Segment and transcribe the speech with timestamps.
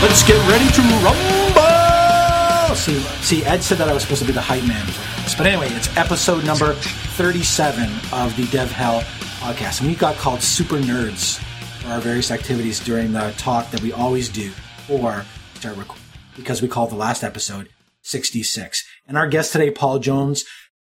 [0.00, 2.76] Let's get ready to rumble.
[2.76, 5.34] See, see, Ed said that I was supposed to be the hype man for this,
[5.34, 9.00] but anyway, it's episode number thirty-seven of the Dev Hell
[9.40, 11.38] podcast, and we got called super nerds
[11.82, 14.52] for our various activities during the talk that we always do
[14.88, 16.04] or start recording
[16.36, 17.68] because we called the last episode
[18.02, 18.84] 66.
[19.08, 20.44] And our guest today, Paul Jones,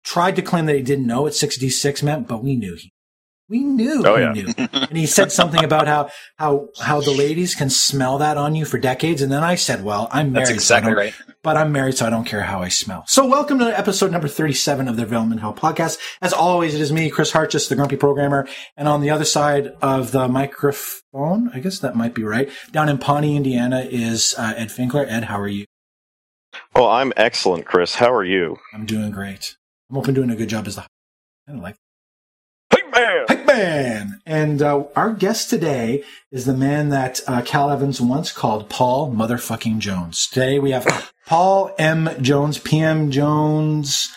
[0.04, 2.92] tried to claim that he didn't know what 66 meant, but we knew he
[3.50, 4.32] we knew Oh, he yeah.
[4.32, 4.54] knew.
[4.72, 6.08] And he said something about how
[6.38, 9.20] how how the ladies can smell that on you for decades.
[9.20, 10.46] And then I said, Well, I'm married.
[10.46, 11.14] That's exactly don't- right.
[11.42, 13.02] But I'm married, so I don't care how I smell.
[13.06, 15.98] So welcome to episode number 37 of the Development Hell podcast.
[16.20, 18.46] As always, it is me, Chris Hartjes, the grumpy programmer.
[18.76, 22.90] And on the other side of the microphone, I guess that might be right, down
[22.90, 25.06] in Pawnee, Indiana is uh, Ed Finkler.
[25.10, 25.64] Ed, how are you?
[26.74, 27.94] Oh, I'm excellent, Chris.
[27.94, 28.58] How are you?
[28.74, 29.56] I'm doing great.
[29.88, 30.86] I'm hoping doing a good job as the I
[31.52, 31.78] don't like Hey,
[33.64, 39.12] And uh, our guest today is the man that uh, Cal Evans once called Paul
[39.12, 40.26] motherfucking Jones.
[40.28, 42.08] Today we have Paul M.
[42.22, 44.10] Jones, PM Jones.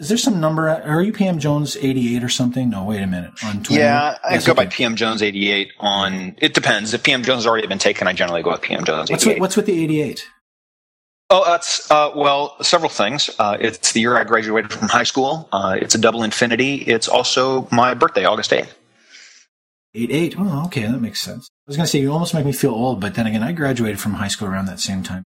[0.00, 0.68] Is there some number?
[0.68, 2.70] Are you PM Jones 88 or something?
[2.70, 3.32] No, wait a minute.
[3.42, 3.82] On Twitter?
[3.82, 4.66] Yeah, I Yes, go by.
[4.66, 6.94] PM Jones 88 on, it depends.
[6.94, 9.32] If PM Jones has already been taken, I generally go with PM Jones What's with,
[9.32, 9.40] 88.
[9.40, 10.24] what's with the 88?
[11.30, 13.28] Oh, that's, uh, well, several things.
[13.38, 15.46] Uh, it's the year I graduated from high school.
[15.52, 16.76] Uh, it's a double infinity.
[16.76, 18.72] It's also my birthday, August 8th.
[19.94, 20.34] Eight eight.
[20.38, 21.48] Oh, okay, that makes sense.
[21.50, 23.52] I was going to say, you almost make me feel old, but then again, I
[23.52, 25.24] graduated from high school around that same time.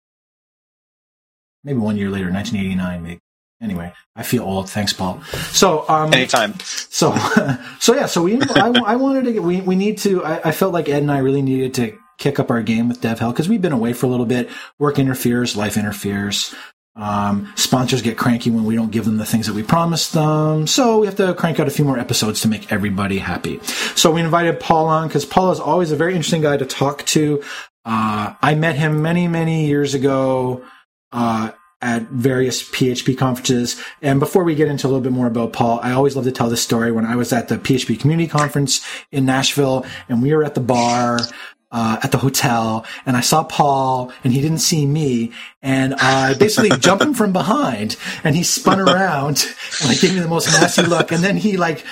[1.65, 3.21] Maybe one year later, 1989, maybe.
[3.63, 4.71] Anyway, I feel old.
[4.71, 5.23] Thanks, Paul.
[5.53, 6.59] So, um, Anytime.
[6.61, 7.15] So,
[7.81, 8.07] so yeah.
[8.07, 9.33] So we, I, I wanted to.
[9.35, 10.25] Get, we we need to.
[10.25, 13.01] I, I felt like Ed and I really needed to kick up our game with
[13.01, 14.49] Dev Hell because we've been away for a little bit.
[14.79, 16.55] Work interferes, life interferes.
[16.95, 20.67] Um, sponsors get cranky when we don't give them the things that we promised them.
[20.67, 23.61] So we have to crank out a few more episodes to make everybody happy.
[23.97, 27.05] So we invited Paul on because Paul is always a very interesting guy to talk
[27.07, 27.43] to.
[27.85, 30.63] Uh, I met him many, many years ago.
[31.13, 31.51] Uh,
[31.83, 33.83] at various PHP conferences.
[34.03, 36.33] And before we get into a little bit more about Paul, I always love to
[36.33, 36.93] tell this story.
[36.93, 40.61] When I was at the PHP community conference in Nashville and we were at the
[40.61, 41.19] bar,
[41.71, 45.33] uh, at the hotel and I saw Paul and he didn't see me
[45.63, 49.47] and I basically jumped him from behind and he spun around
[49.81, 51.85] and like gave me the most nasty look and then he like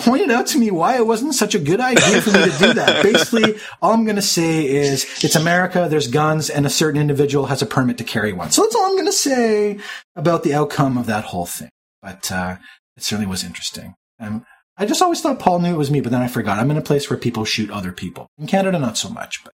[0.00, 2.74] pointed out to me why it wasn't such a good idea for me to do
[2.74, 3.02] that.
[3.02, 7.46] Basically, all I'm going to say is it's America, there's guns, and a certain individual
[7.46, 8.50] has a permit to carry one.
[8.50, 9.78] So that's all I'm going to say
[10.16, 11.70] about the outcome of that whole thing.
[12.02, 12.56] But uh,
[12.96, 13.94] it certainly was interesting.
[14.18, 14.44] Um,
[14.80, 16.58] I just always thought Paul knew it was me, but then I forgot.
[16.58, 18.26] I'm in a place where people shoot other people.
[18.38, 19.52] In Canada, not so much, but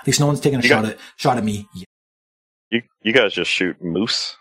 [0.00, 1.86] at least no one's taken a You shot got- at shot at me yet.
[2.70, 4.36] You you guys just shoot moose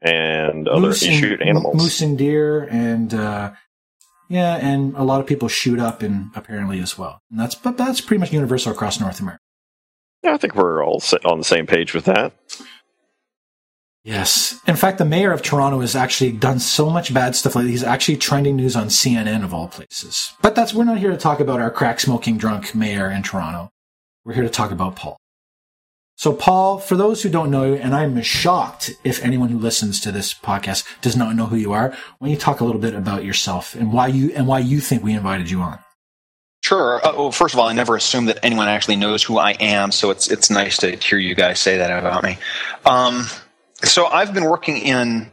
[0.00, 1.76] and other you and- shoot animals.
[1.76, 3.52] moose and deer, and uh,
[4.30, 7.20] yeah, and a lot of people shoot up, and apparently as well.
[7.30, 9.42] And that's but that's pretty much universal across North America.
[10.22, 12.32] Yeah, I think we're all on the same page with that.
[14.04, 17.70] Yes, in fact, the mayor of Toronto has actually done so much bad stuff lately.
[17.70, 20.32] He's actually trending news on CNN of all places.
[20.42, 23.70] But that's we're not here to talk about our crack smoking drunk mayor in Toronto.
[24.24, 25.16] We're here to talk about Paul.
[26.16, 30.00] So, Paul, for those who don't know you, and I'm shocked if anyone who listens
[30.00, 32.80] to this podcast does not know who you are, why don't you talk a little
[32.80, 35.78] bit about yourself and why you and why you think we invited you on?
[36.62, 37.04] Sure.
[37.04, 39.90] Uh, well, first of all, I never assume that anyone actually knows who I am,
[39.90, 42.38] so it's it's nice to hear you guys say that about me.
[42.84, 43.26] Um,
[43.84, 45.30] so I've been working in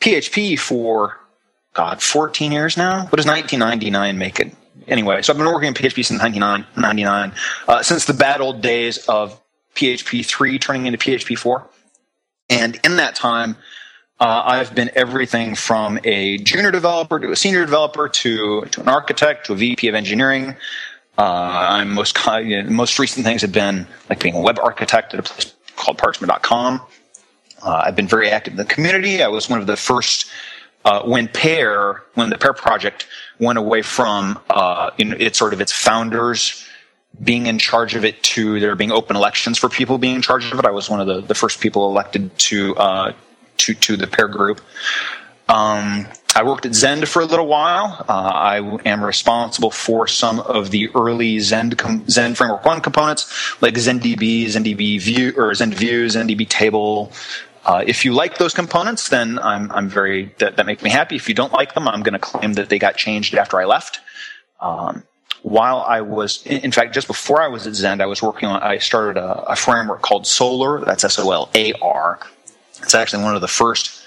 [0.00, 1.18] PHP for
[1.74, 3.04] God, 14 years now.
[3.04, 4.54] What does 1999 make it?
[4.88, 7.32] Anyway, so I've been working in PHP since 1999,
[7.68, 9.40] uh, since the bad old days of
[9.74, 11.66] PHP 3 turning into PHP 4.
[12.50, 13.56] And in that time,
[14.20, 18.88] uh, I've been everything from a junior developer to a senior developer to, to an
[18.88, 20.56] architect to a VP of engineering.
[21.18, 22.16] Uh, I'm most
[22.68, 26.80] most recent things have been like being a web architect at a place called Parchment.com.
[27.62, 29.22] Uh, I've been very active in the community.
[29.22, 30.28] I was one of the first
[30.84, 33.06] uh, when PEAR, when the PEAR project
[33.38, 36.64] went away from uh, its sort of its founders
[37.22, 40.50] being in charge of it to there being open elections for people being in charge
[40.50, 40.64] of it.
[40.64, 43.12] I was one of the, the first people elected to uh,
[43.58, 44.60] to to the PEAR group.
[45.48, 48.06] Um, I worked at Zend for a little while.
[48.08, 48.56] Uh, I
[48.86, 53.30] am responsible for some of the early Zend com- Zend Framework One components,
[53.60, 57.12] like ZendDB, ZendDB View, or ZendView, ZendDB Table.
[57.64, 61.16] Uh, if you like those components, then I'm I'm very that, that makes me happy.
[61.16, 63.64] If you don't like them, I'm going to claim that they got changed after I
[63.64, 64.00] left.
[64.60, 65.04] Um,
[65.42, 68.62] while I was, in fact, just before I was at Zend, I was working on.
[68.62, 70.84] I started a, a framework called Solar.
[70.84, 72.20] That's S O L A R.
[72.80, 74.02] It's actually one of the first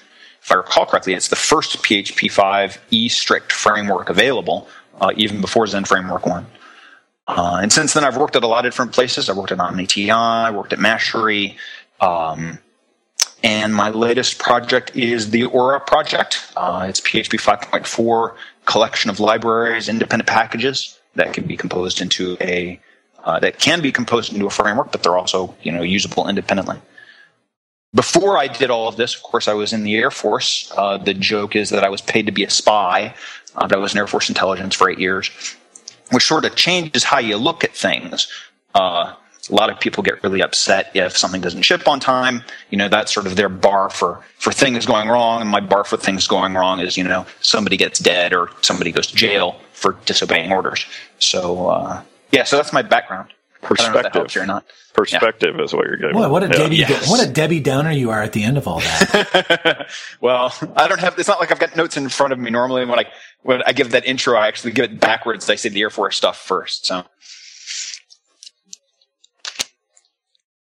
[0.46, 4.68] if I recall correctly, it's the first PHP 5 E strict framework available,
[5.02, 6.46] uh, even before Zend Framework 1.
[7.28, 9.28] Uh, and since then, I've worked at a lot of different places.
[9.28, 11.56] I worked at OmniTI, I worked at Mashery,
[12.00, 12.60] um,
[13.46, 16.52] and my latest project is the Aura project.
[16.58, 22.80] Uh, it's PHP 5.4 collection of libraries, independent packages that can be composed into a
[23.24, 26.78] uh, that can be composed into a framework, but they're also you know usable independently.
[27.94, 30.72] Before I did all of this, of course, I was in the Air Force.
[30.76, 33.14] Uh, the joke is that I was paid to be a spy,
[33.56, 35.30] uh, but I was in Air Force intelligence for eight years,
[36.12, 38.28] which sort of changes how you look at things.
[38.74, 39.14] Uh,
[39.50, 42.44] a lot of people get really upset if something doesn't ship on time.
[42.70, 45.42] You know, that's sort of their bar for, for things going wrong.
[45.42, 48.92] And my bar for things going wrong is, you know, somebody gets dead or somebody
[48.92, 50.86] goes to jail for disobeying orders.
[51.20, 53.32] So, uh, yeah, so that's my background.
[53.62, 54.38] Perspective.
[54.38, 54.66] or not.
[54.94, 55.64] Perspective yeah.
[55.64, 56.16] is what you're getting.
[56.16, 57.10] Boy, what a Debbie, yes.
[57.10, 59.88] what a Debbie Downer you are at the end of all that.
[60.22, 61.18] well, I don't have.
[61.18, 62.52] It's not like I've got notes in front of me.
[62.52, 63.06] Normally, when I
[63.42, 65.50] when I give that intro, I actually give it backwards.
[65.50, 66.86] I say the Air Force stuff first.
[66.86, 67.06] So.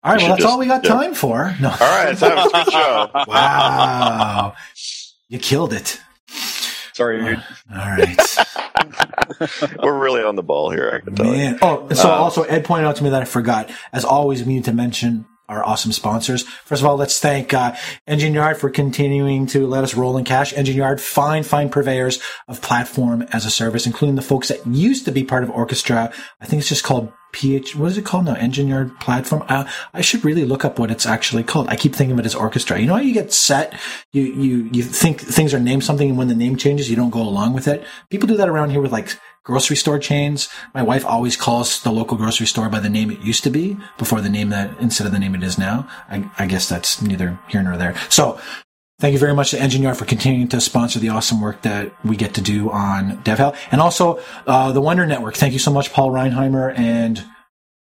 [0.02, 0.90] All right, well, that's just, all we got yeah.
[0.90, 1.54] time for.
[1.60, 1.68] No.
[1.68, 3.10] All right, was a good show.
[3.28, 4.54] wow,
[5.28, 6.00] you killed it.
[6.94, 7.44] Sorry, dude.
[7.70, 8.18] All right.
[9.82, 11.52] We're really on the ball here, I can tell Man.
[11.54, 11.58] you.
[11.60, 13.70] Oh, so uh, also Ed pointed out to me that I forgot.
[13.92, 16.44] As always, we need to mention our awesome sponsors.
[16.44, 17.74] First of all, let's thank uh,
[18.06, 20.54] Engine Yard for continuing to let us roll in cash.
[20.54, 25.04] Engine Yard, fine, fine purveyors of platform as a service, including the folks that used
[25.04, 26.12] to be part of Orchestra.
[26.40, 28.34] I think it's just called PH, what is it called now?
[28.34, 29.44] Engine Yard platform.
[29.48, 31.68] Uh, I should really look up what it's actually called.
[31.68, 32.78] I keep thinking of it as orchestra.
[32.78, 33.78] You know how you get set?
[34.12, 37.10] You, you, you think things are named something and when the name changes, you don't
[37.10, 37.84] go along with it.
[38.10, 40.48] People do that around here with like grocery store chains.
[40.74, 43.76] My wife always calls the local grocery store by the name it used to be
[43.98, 45.88] before the name that, instead of the name it is now.
[46.08, 47.94] I, I guess that's neither here nor there.
[48.08, 48.40] So
[49.00, 51.90] Thank you very much to Engine Yard for continuing to sponsor the awesome work that
[52.04, 53.56] we get to do on DevHell.
[53.72, 55.36] And also, uh, the Wonder Network.
[55.36, 57.24] Thank you so much, Paul Reinheimer and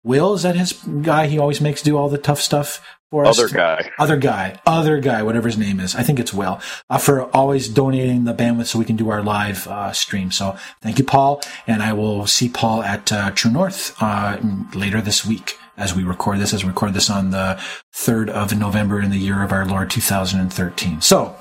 [0.05, 0.33] Will.
[0.35, 1.27] Is that his guy?
[1.27, 3.37] He always makes do all the tough stuff for us.
[3.37, 3.91] Other guy.
[3.99, 4.61] Other guy.
[4.65, 5.95] Other guy, whatever his name is.
[5.95, 6.61] I think it's Will.
[6.89, 10.31] Uh, for always donating the bandwidth so we can do our live uh, stream.
[10.31, 11.41] So thank you, Paul.
[11.67, 14.37] And I will see Paul at uh, True North uh,
[14.73, 17.59] later this week as we record this, as we record this on the
[17.95, 21.01] 3rd of November in the year of our Lord 2013.
[21.01, 21.35] So,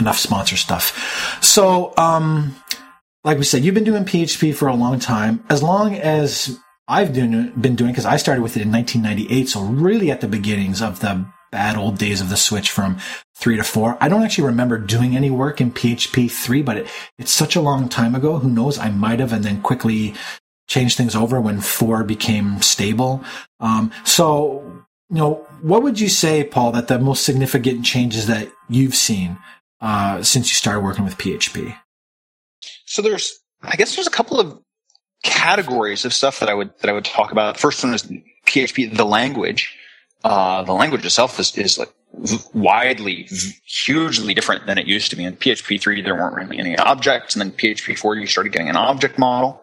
[0.00, 1.38] enough sponsor stuff.
[1.42, 2.56] So, um,
[3.24, 5.44] like we said, you've been doing PHP for a long time.
[5.50, 10.10] As long as I've been doing, because I started with it in 1998, so really
[10.10, 12.98] at the beginnings of the bad old days of the switch from
[13.36, 13.96] three to four.
[14.00, 16.86] I don't actually remember doing any work in PHP three, but it,
[17.18, 18.38] it's such a long time ago.
[18.38, 18.78] Who knows?
[18.78, 20.14] I might have and then quickly
[20.68, 23.24] changed things over when four became stable.
[23.58, 24.62] Um, so,
[25.10, 29.38] you know, what would you say, Paul, that the most significant changes that you've seen
[29.80, 31.76] uh, since you started working with PHP?
[32.84, 34.60] So there's, I guess, there's a couple of
[35.24, 37.54] categories of stuff that I would that I would talk about.
[37.54, 38.04] The first one is
[38.46, 39.76] PHP, the language.
[40.24, 41.92] Uh, the language itself is, is like
[42.52, 43.28] widely,
[43.64, 45.24] hugely different than it used to be.
[45.24, 48.68] In PHP 3, there weren't really any objects, and then PHP 4, you started getting
[48.68, 49.62] an object model.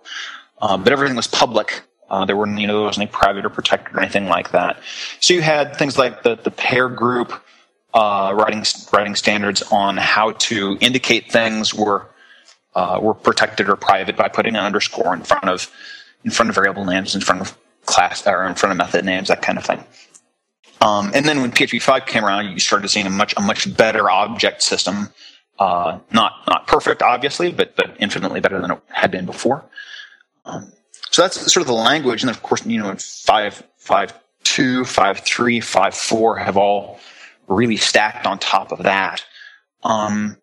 [0.61, 1.81] Um, but everything was public.
[2.09, 4.79] Uh, there weren't, you know, there wasn't any private or protected or anything like that.
[5.19, 7.33] So you had things like the, the PEAR group
[7.93, 12.07] uh, writing writing standards on how to indicate things were
[12.75, 15.71] uh, were protected or private by putting an underscore in front of
[16.23, 19.29] in front of variable names, in front of class or in front of method names,
[19.29, 19.83] that kind of thing.
[20.81, 23.75] Um, and then when PHP five came around, you started seeing a much a much
[23.75, 25.09] better object system.
[25.57, 29.63] Uh, not not perfect, obviously, but but infinitely better than it had been before.
[31.11, 35.19] So that's sort of the language, and of course, you know, five, five, two, five,
[35.19, 36.99] three, five, four have all
[37.47, 39.23] really stacked on top of that.
[39.83, 40.37] Um,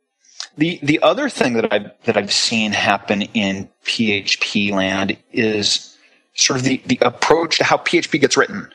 [0.57, 5.97] the the other thing that I've that I've seen happen in PHP land is
[6.35, 8.71] sort of the the approach to how PHP gets written.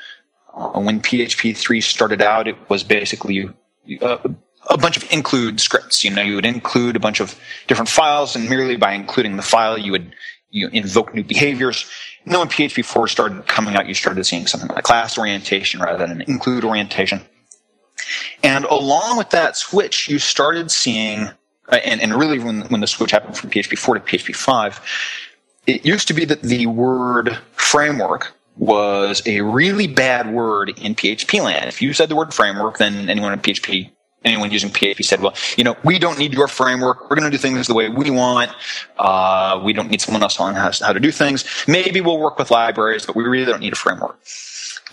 [0.54, 3.50] Uh, when PHP three started out, it was basically
[4.02, 4.18] uh,
[4.70, 6.04] a bunch of include scripts.
[6.04, 9.44] You know, you would include a bunch of different files, and merely by including the
[9.44, 10.14] file, you would
[10.50, 11.90] you invoke new behaviors.
[12.24, 15.82] And then when PHP 4 started coming out, you started seeing something like class orientation
[15.82, 17.22] rather than an include orientation.
[18.44, 21.30] And along with that switch, you started seeing,
[21.70, 24.82] uh, and, and really when, when the switch happened from PHP 4 to PHP 5,
[25.68, 31.44] it used to be that the word framework was a really bad word in PHP
[31.44, 31.66] land.
[31.66, 33.92] If you said the word framework, then anyone in PHP
[34.28, 37.10] anyone using PHP said, well, you know, we don't need your framework.
[37.10, 38.52] We're going to do things the way we want.
[38.98, 41.46] Uh, we don't need someone else on us how to do things.
[41.68, 44.20] Maybe we'll work with libraries, but we really don't need a framework.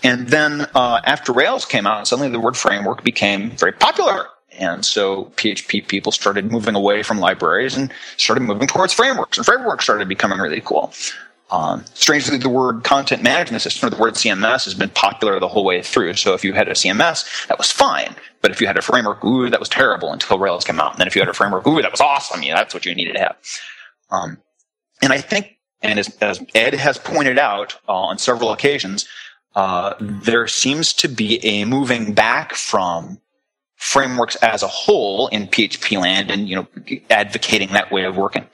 [0.03, 4.27] And then uh, after Rails came out, suddenly the word framework became very popular.
[4.57, 9.37] And so PHP people started moving away from libraries and started moving towards frameworks.
[9.37, 10.93] And frameworks started becoming really cool.
[11.51, 15.47] Um, strangely, the word content management system or the word CMS has been popular the
[15.47, 16.15] whole way through.
[16.15, 18.15] So if you had a CMS, that was fine.
[18.41, 20.93] But if you had a framework, ooh, that was terrible until Rails came out.
[20.93, 22.41] And then if you had a framework, ooh, that was awesome.
[22.41, 23.35] Yeah, that's what you needed to have.
[24.09, 24.37] Um,
[25.01, 29.07] and I think, and as, as, Ed has pointed out uh, on several occasions,
[29.55, 33.19] uh, there seems to be a moving back from
[33.75, 36.67] frameworks as a whole in PHP land and, you know,
[37.09, 38.47] advocating that way of working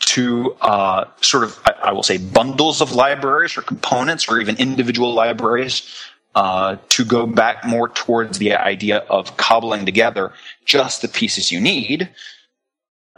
[0.00, 4.56] to uh, sort of, I, I, will say, bundles of libraries or components or even
[4.56, 5.88] individual libraries
[6.34, 10.32] uh, to go back more towards the idea of cobbling together
[10.64, 12.08] just the pieces you need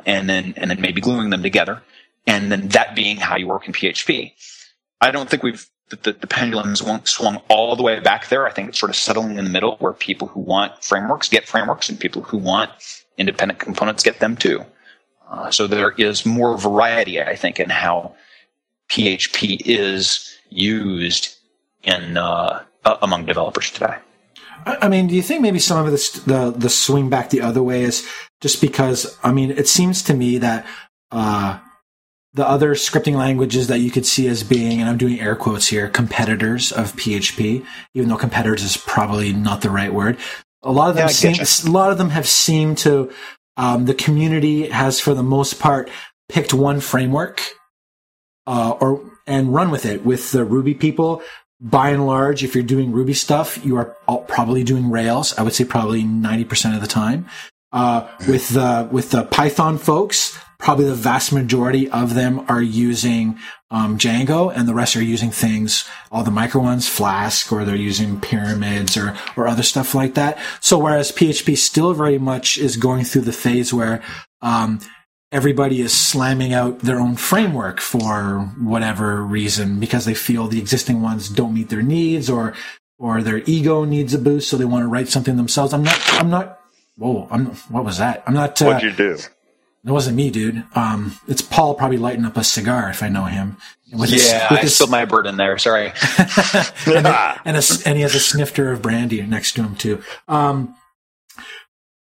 [0.07, 1.83] and then, and then maybe gluing them together.
[2.27, 4.33] And then that being how you work in PHP.
[5.01, 8.47] I don't think we've the, the, pendulum swung all the way back there.
[8.47, 11.49] I think it's sort of settling in the middle where people who want frameworks get
[11.49, 12.71] frameworks and people who want
[13.19, 14.65] independent components get them too.
[15.31, 18.15] Uh, so there is more variety, I think, in how
[18.91, 21.37] PHP is used
[21.85, 23.97] in uh, among developers today.
[24.67, 27.63] I mean, do you think maybe some of this, the the swing back the other
[27.63, 28.07] way is
[28.41, 29.19] just because?
[29.23, 30.67] I mean, it seems to me that
[31.11, 31.59] uh,
[32.35, 35.69] the other scripting languages that you could see as being, and I'm doing air quotes
[35.69, 40.19] here, competitors of PHP, even though competitors is probably not the right word.
[40.63, 43.11] A lot of them yeah, seem, a lot of them have seemed to,
[43.61, 45.90] um, the community has for the most part
[46.31, 47.43] picked one framework,
[48.47, 50.02] uh, or, and run with it.
[50.02, 51.23] With the Ruby people,
[51.61, 53.95] by and large, if you're doing Ruby stuff, you are
[54.29, 55.37] probably doing Rails.
[55.37, 57.26] I would say probably 90% of the time.
[57.71, 63.38] Uh, with the, with the Python folks, probably the vast majority of them are using
[63.71, 67.76] um, Django, and the rest are using things, all the micro ones, Flask, or they're
[67.76, 70.38] using pyramids or or other stuff like that.
[70.61, 74.02] So whereas PHP still very much is going through the phase where
[74.43, 74.81] um,
[75.33, 81.00] everybody is slamming out their own framework for whatever reason because they feel the existing
[81.00, 82.55] ones don't meet their needs or
[82.99, 85.73] or their ego needs a boost, so they want to write something themselves.
[85.73, 85.99] I'm not.
[86.14, 86.61] I'm not.
[86.97, 87.26] Whoa!
[87.31, 87.47] I'm.
[87.47, 88.23] What was that?
[88.26, 88.61] I'm not.
[88.61, 89.19] Uh, What'd you do?
[89.85, 90.63] It wasn't me, dude.
[90.75, 93.57] Um, it's Paul probably lighting up a cigar if I know him.
[93.93, 95.57] With his, yeah, with I his, spilled my bird in there.
[95.59, 95.87] Sorry.
[96.87, 100.03] and, a, and, a, and, he has a snifter of brandy next to him too.
[100.29, 100.77] Um,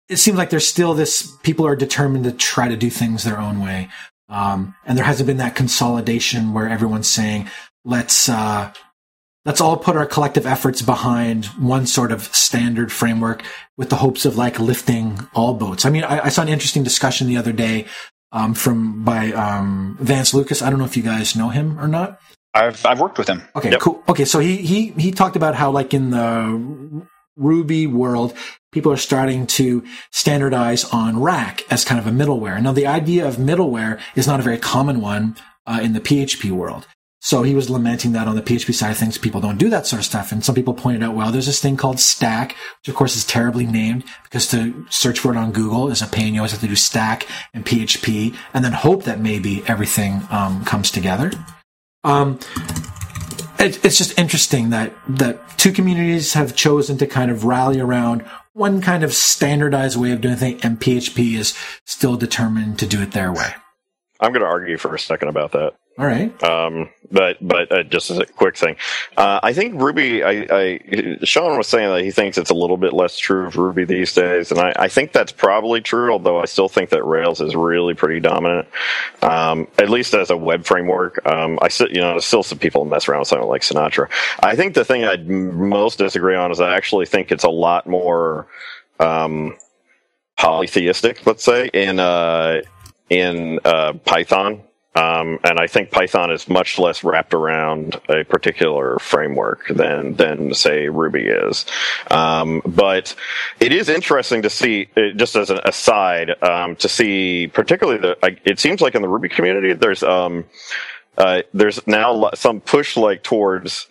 [0.08, 1.36] it seems like there's still this.
[1.42, 3.88] People are determined to try to do things their own way,
[4.28, 7.48] um, and there hasn't been that consolidation where everyone's saying,
[7.84, 8.72] "Let's uh,
[9.44, 13.42] let's all put our collective efforts behind one sort of standard framework
[13.76, 15.84] with the hopes of like lifting all boats.
[15.84, 17.86] I mean, I, I saw an interesting discussion the other day
[18.32, 20.62] um, from by um, Vance Lucas.
[20.62, 22.20] I don't know if you guys know him or not.
[22.52, 23.42] I've I've worked with him.
[23.54, 23.80] Okay, yep.
[23.80, 24.02] cool.
[24.08, 27.06] Okay, so he he he talked about how like in the
[27.36, 28.34] Ruby world,
[28.72, 32.60] people are starting to standardize on Rack as kind of a middleware.
[32.60, 36.50] Now, the idea of middleware is not a very common one uh, in the PHP
[36.50, 36.86] world.
[37.22, 39.86] So he was lamenting that on the PHP side of things, people don't do that
[39.86, 40.32] sort of stuff.
[40.32, 43.26] And some people pointed out, well, there's this thing called Stack, which of course is
[43.26, 46.32] terribly named because to search for it on Google is a pain.
[46.32, 50.64] You always have to do Stack and PHP and then hope that maybe everything um,
[50.64, 51.30] comes together.
[52.04, 52.38] Um,
[53.58, 58.22] it, it's just interesting that that two communities have chosen to kind of rally around
[58.54, 63.02] one kind of standardized way of doing things, and PHP is still determined to do
[63.02, 63.52] it their way.
[64.20, 65.74] I'm going to argue for a second about that.
[66.00, 66.42] All right.
[66.42, 68.76] Um, but but uh, just as a quick thing,
[69.18, 70.22] uh, I think Ruby.
[70.24, 73.56] I, I, Sean was saying that he thinks it's a little bit less true of
[73.56, 76.10] Ruby these days, and I, I think that's probably true.
[76.10, 78.66] Although I still think that Rails is really pretty dominant,
[79.20, 81.20] um, at least as a web framework.
[81.26, 84.08] Um, I sit, you know, there's still some people mess around with something like Sinatra.
[84.42, 87.86] I think the thing I most disagree on is I actually think it's a lot
[87.86, 88.46] more
[88.98, 89.54] um,
[90.38, 91.26] polytheistic.
[91.26, 92.62] Let's say in uh,
[93.10, 94.62] in uh, Python
[94.96, 100.52] um, and I think Python is much less wrapped around a particular framework than than
[100.52, 101.64] say Ruby is.
[102.10, 103.14] Um, but
[103.60, 108.40] it is interesting to see, uh, just as an aside, um, to see particularly the.
[108.44, 110.44] It seems like in the Ruby community, there's um,
[111.16, 113.86] uh, there's now some push like towards.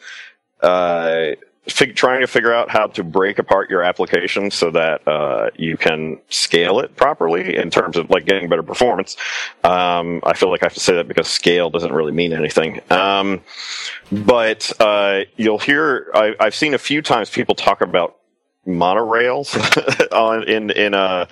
[0.62, 1.36] Uh,
[1.70, 5.78] fig- trying to figure out how to break apart your application so that uh, you
[5.78, 9.16] can scale it properly in terms of like getting better performance.
[9.64, 12.82] Um, I feel like I have to say that because scale doesn't really mean anything.
[12.90, 13.42] Um,
[14.12, 18.18] but uh, you'll hear I, have seen a few times people talk about
[18.68, 19.56] monorails
[20.12, 21.26] on in in uh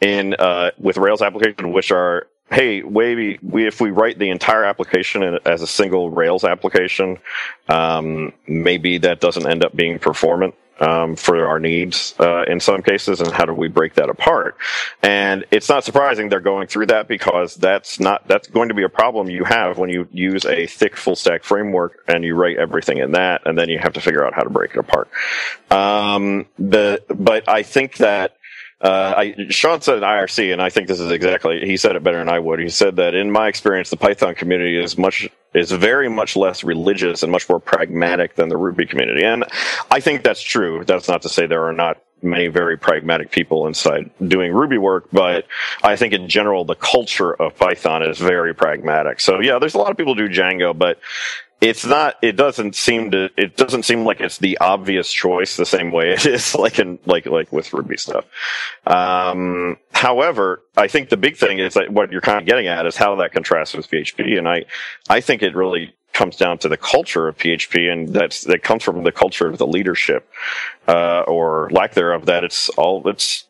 [0.00, 4.64] in uh with Rails applications which are hey, maybe we, if we write the entire
[4.64, 7.18] application as a single Rails application,
[7.68, 10.54] um, maybe that doesn't end up being performant.
[10.80, 14.56] um, for our needs uh, in some cases, and how do we break that apart?
[15.02, 18.82] And it's not surprising they're going through that because that's not that's going to be
[18.82, 22.58] a problem you have when you use a thick full stack framework and you write
[22.58, 25.08] everything in that, and then you have to figure out how to break it apart.
[25.70, 28.35] Um, the but I think that
[28.80, 32.18] uh, I, Sean said IRC, and I think this is exactly he said it better
[32.18, 32.60] than I would.
[32.60, 36.62] He said that in my experience, the Python community is much is very much less
[36.62, 39.44] religious and much more pragmatic than the Ruby community, and
[39.90, 40.84] I think that's true.
[40.84, 45.08] That's not to say there are not many very pragmatic people inside doing Ruby work,
[45.12, 45.46] but
[45.82, 49.20] I think in general the culture of Python is very pragmatic.
[49.20, 50.98] So yeah, there's a lot of people do Django, but
[51.60, 55.66] it's not it doesn't seem to it doesn't seem like it's the obvious choice the
[55.66, 58.24] same way it is like in like like with ruby stuff.
[58.86, 62.86] Um, however i think the big thing is that what you're kind of getting at
[62.86, 64.64] is how that contrasts with php and i
[65.08, 68.82] i think it really comes down to the culture of php and that's that comes
[68.82, 70.28] from the culture of the leadership
[70.88, 73.46] uh, or lack thereof that it's all it's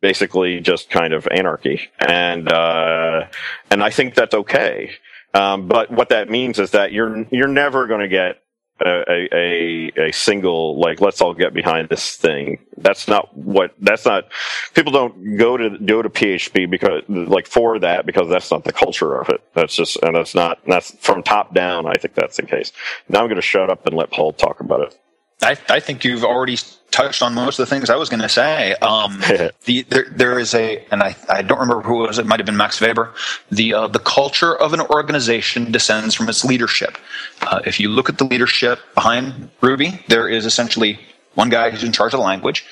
[0.00, 1.88] basically just kind of anarchy.
[2.00, 3.26] And uh,
[3.70, 4.90] and i think that's okay
[5.34, 8.42] um, but what that means is that you're you're never going to get
[8.84, 12.58] a, a, a single like let's all get behind this thing.
[12.76, 14.28] That's not what that's not.
[14.74, 18.72] People don't go to go to PHP because like for that because that's not the
[18.72, 19.42] culture of it.
[19.54, 21.86] That's just and that's not that's from top down.
[21.86, 22.72] I think that's the case.
[23.08, 24.98] Now I'm going to shut up and let Paul talk about it.
[25.42, 26.56] I, I think you've already
[26.90, 28.74] touched on most of the things I was going to say.
[28.74, 29.20] Um,
[29.64, 32.18] the, there, there is a, and I, I don't remember who it was.
[32.18, 33.14] It might have been Max Weber.
[33.50, 36.98] The uh, the culture of an organization descends from its leadership.
[37.42, 40.98] Uh, if you look at the leadership behind Ruby, there is essentially
[41.34, 42.64] one guy who's in charge of the language.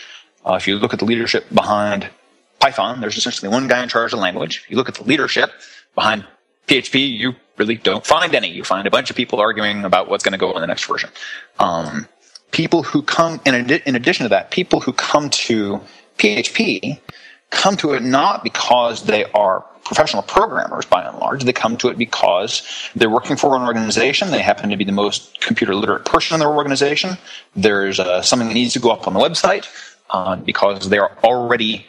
[0.45, 2.09] Uh, if you look at the leadership behind
[2.59, 4.63] Python, there's essentially one guy in charge of the language.
[4.65, 5.53] If you look at the leadership
[5.95, 6.27] behind
[6.67, 8.51] PHP, you really don't find any.
[8.51, 10.85] You find a bunch of people arguing about what's going to go in the next
[10.87, 11.11] version.
[11.59, 12.09] Um,
[12.51, 15.81] people who come, in, in addition to that, people who come to
[16.19, 16.99] PHP
[17.51, 21.45] come to it not because they are professional programmers by and large.
[21.45, 22.63] They come to it because
[22.97, 24.31] they're working for an organization.
[24.31, 27.17] They happen to be the most computer literate person in their organization.
[27.55, 29.69] There's uh, something that needs to go up on the website
[30.11, 31.87] uh, because they're already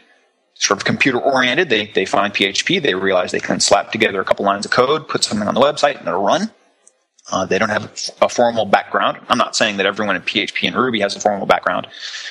[0.53, 1.69] sort of computer oriented.
[1.69, 2.81] They, they find PHP.
[2.81, 5.61] They realize they can slap together a couple lines of code, put something on the
[5.61, 6.51] website, and it'll run.
[7.29, 9.17] Uh, they don't have a formal background.
[9.27, 11.87] I'm not saying that everyone in PHP and Ruby has a formal background,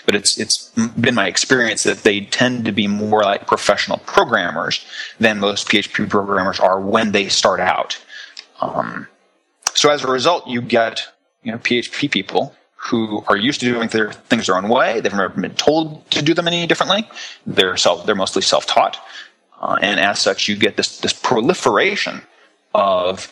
[0.06, 4.84] but it's it's been my experience that they tend to be more like professional programmers
[5.20, 7.98] than most PHP programmers are when they start out.
[8.62, 9.06] Um,
[9.74, 11.06] so as a result, you get
[11.42, 15.00] you know PHP people who are used to doing their things their own way.
[15.00, 17.06] They've never been told to do them any differently.
[17.44, 18.98] They're self they're mostly self taught,
[19.60, 22.22] uh, and as such, you get this this proliferation
[22.74, 23.30] of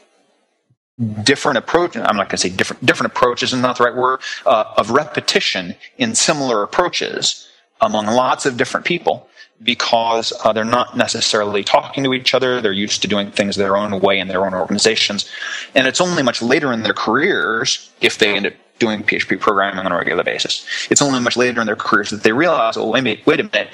[1.24, 4.20] different approach i'm not going to say different different approaches is not the right word
[4.46, 7.48] uh, of repetition in similar approaches
[7.80, 9.28] among lots of different people
[9.62, 13.76] because uh, they're not necessarily talking to each other they're used to doing things their
[13.76, 15.28] own way in their own organizations
[15.74, 19.85] and it's only much later in their careers if they end up doing php programming
[19.85, 20.66] on a regular basis.
[20.90, 23.70] It's only much later in their careers that they realize oh wait, wait a minute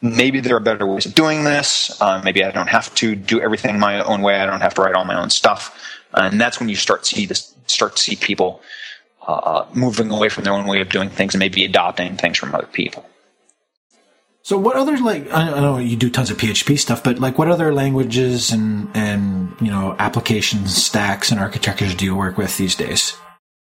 [0.00, 3.40] maybe there are better ways of doing this uh, maybe i don't have to do
[3.40, 5.78] everything my own way i don't have to write all my own stuff
[6.14, 8.60] and that's when you start to see this, start to see people
[9.26, 12.54] uh, moving away from their own way of doing things and maybe adopting things from
[12.54, 13.04] other people.
[14.42, 17.48] So, what other like I know you do tons of PHP stuff, but like what
[17.48, 22.74] other languages and and you know applications, stacks, and architectures do you work with these
[22.74, 23.16] days?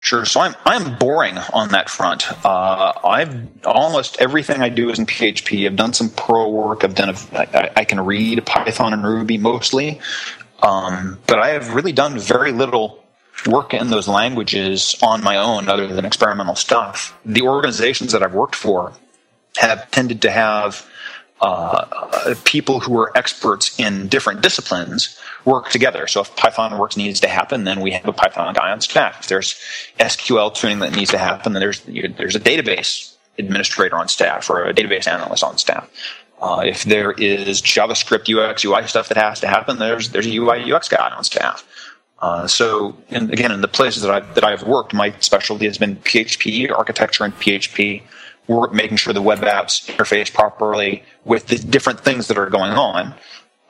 [0.01, 0.25] Sure.
[0.27, 2.31] So I'm I'm boring on that front.
[2.45, 5.67] Uh, I've almost everything I do is in PHP.
[5.67, 6.85] I've done some Perl work.
[6.85, 7.09] I've done.
[7.11, 10.01] A, I, I can read Python and Ruby mostly.
[10.63, 13.05] Um, but I have really done very little
[13.47, 17.17] work in those languages on my own other than experimental stuff.
[17.25, 18.93] The organizations that I've worked for
[19.57, 20.87] have tended to have
[21.41, 26.07] uh, people who are experts in different disciplines work together.
[26.09, 29.21] So if Python works needs to happen, then we have a Python guy on staff.
[29.21, 29.55] If there's
[30.01, 34.65] SQL tuning that needs to happen, then there's there's a database administrator on staff or
[34.65, 35.89] a database analyst on staff.
[36.41, 40.37] Uh, if there is JavaScript UX UI stuff that has to happen, there's there's a
[40.37, 41.67] UI UX guy on staff.
[42.21, 45.79] Uh, so, in, again, in the places that I that I've worked, my specialty has
[45.79, 48.03] been PHP architecture and PHP,
[48.47, 52.73] work, making sure the web apps interface properly with the different things that are going
[52.73, 53.15] on,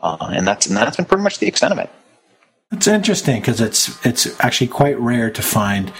[0.02, 1.90] uh, and that's and that's been pretty much the extent of it.
[2.70, 5.92] It's interesting because it's it's actually quite rare to find.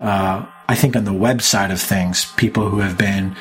[0.00, 3.36] Uh, I think on the web side of things, people who have been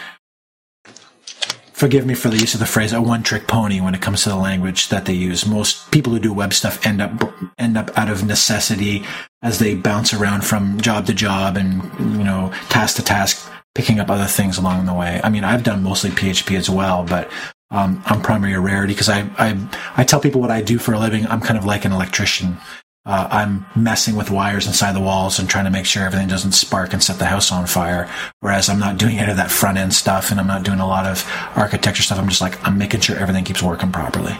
[1.73, 4.23] forgive me for the use of the phrase a one trick pony when it comes
[4.23, 5.45] to the language that they use.
[5.45, 9.03] Most people who do web stuff end up end up out of necessity
[9.41, 11.83] as they bounce around from job to job and
[12.17, 15.19] you know task to task picking up other things along the way.
[15.23, 17.31] I mean, I've done mostly PHP as well, but
[17.71, 20.93] um, I'm primarily a rarity because I, I I tell people what I do for
[20.93, 21.25] a living.
[21.27, 22.57] I'm kind of like an electrician.
[23.05, 26.53] Uh, I'm messing with wires inside the walls and trying to make sure everything doesn't
[26.53, 28.09] spark and set the house on fire.
[28.39, 30.87] Whereas I'm not doing any of that front end stuff and I'm not doing a
[30.87, 32.17] lot of architecture stuff.
[32.17, 34.37] I'm just like I'm making sure everything keeps working properly.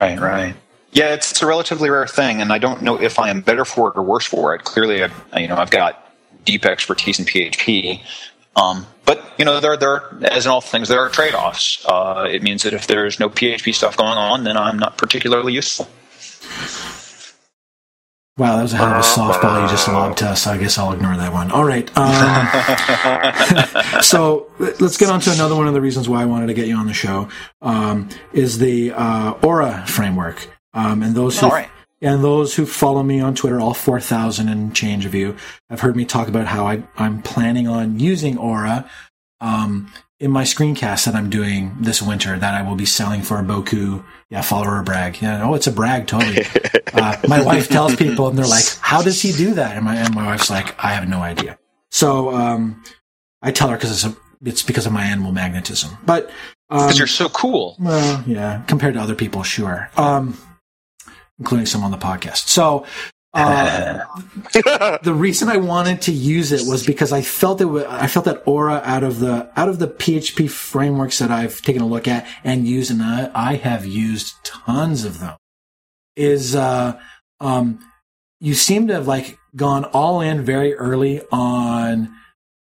[0.00, 0.54] Right, right.
[0.92, 3.64] Yeah, it's, it's a relatively rare thing, and I don't know if I am better
[3.64, 4.62] for it or worse for it.
[4.62, 8.00] Clearly, I, you know, I've got deep expertise in PHP,
[8.54, 11.84] um, but you know, there, there, as in all things, there are trade-offs.
[11.84, 15.52] Uh, it means that if there's no PHP stuff going on, then I'm not particularly
[15.52, 15.88] useful.
[18.36, 20.48] Wow, that was a hell of a softball you just lobbed to us.
[20.48, 21.52] I guess I'll ignore that one.
[21.52, 21.88] All right.
[21.96, 22.48] Um,
[24.02, 26.66] so let's get on to another one of the reasons why I wanted to get
[26.66, 27.28] you on the show
[27.62, 30.50] um, is the uh, Aura framework.
[30.72, 31.68] Um, and those who right.
[32.02, 35.36] and those who follow me on Twitter, all four thousand and change of you,
[35.70, 38.90] have heard me talk about how I, I'm planning on using Aura
[39.40, 43.38] um, in my screencast that I'm doing this winter that I will be selling for
[43.38, 45.22] a Boku, yeah, follower brag.
[45.22, 46.44] Yeah, oh, it's a brag, totally.
[46.94, 49.96] uh, my wife tells people, and they're like, "How does he do that?" And my
[49.96, 51.58] and my wife's like, "I have no idea."
[51.90, 52.82] So um,
[53.42, 56.30] I tell her because it's a, it's because of my animal magnetism, but
[56.68, 57.76] because um, you're so cool.
[57.78, 60.36] Well, yeah, compared to other people, sure, um,
[61.38, 62.48] including some on the podcast.
[62.48, 62.86] So
[63.34, 64.04] uh,
[65.02, 67.64] the reason I wanted to use it was because I felt it.
[67.64, 71.60] W- I felt that aura out of the out of the PHP frameworks that I've
[71.60, 75.36] taken a look at and used, and I, I have used tons of them.
[76.16, 76.98] Is uh,
[77.40, 77.80] um,
[78.40, 82.14] you seem to have like gone all in very early on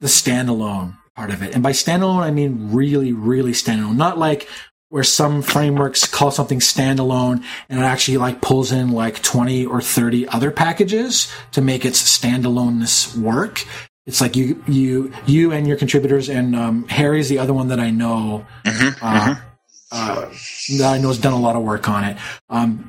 [0.00, 4.48] the standalone part of it, and by standalone I mean really, really standalone, not like
[4.90, 9.82] where some frameworks call something standalone and it actually like pulls in like 20 or
[9.82, 13.64] 30 other packages to make its standaloneness work.
[14.06, 17.78] It's like you, you, you and your contributors and, um, Harry's the other one that
[17.78, 19.42] I know, mm-hmm, uh, mm-hmm.
[19.92, 22.16] uh, that I know has done a lot of work on it.
[22.48, 22.88] Um,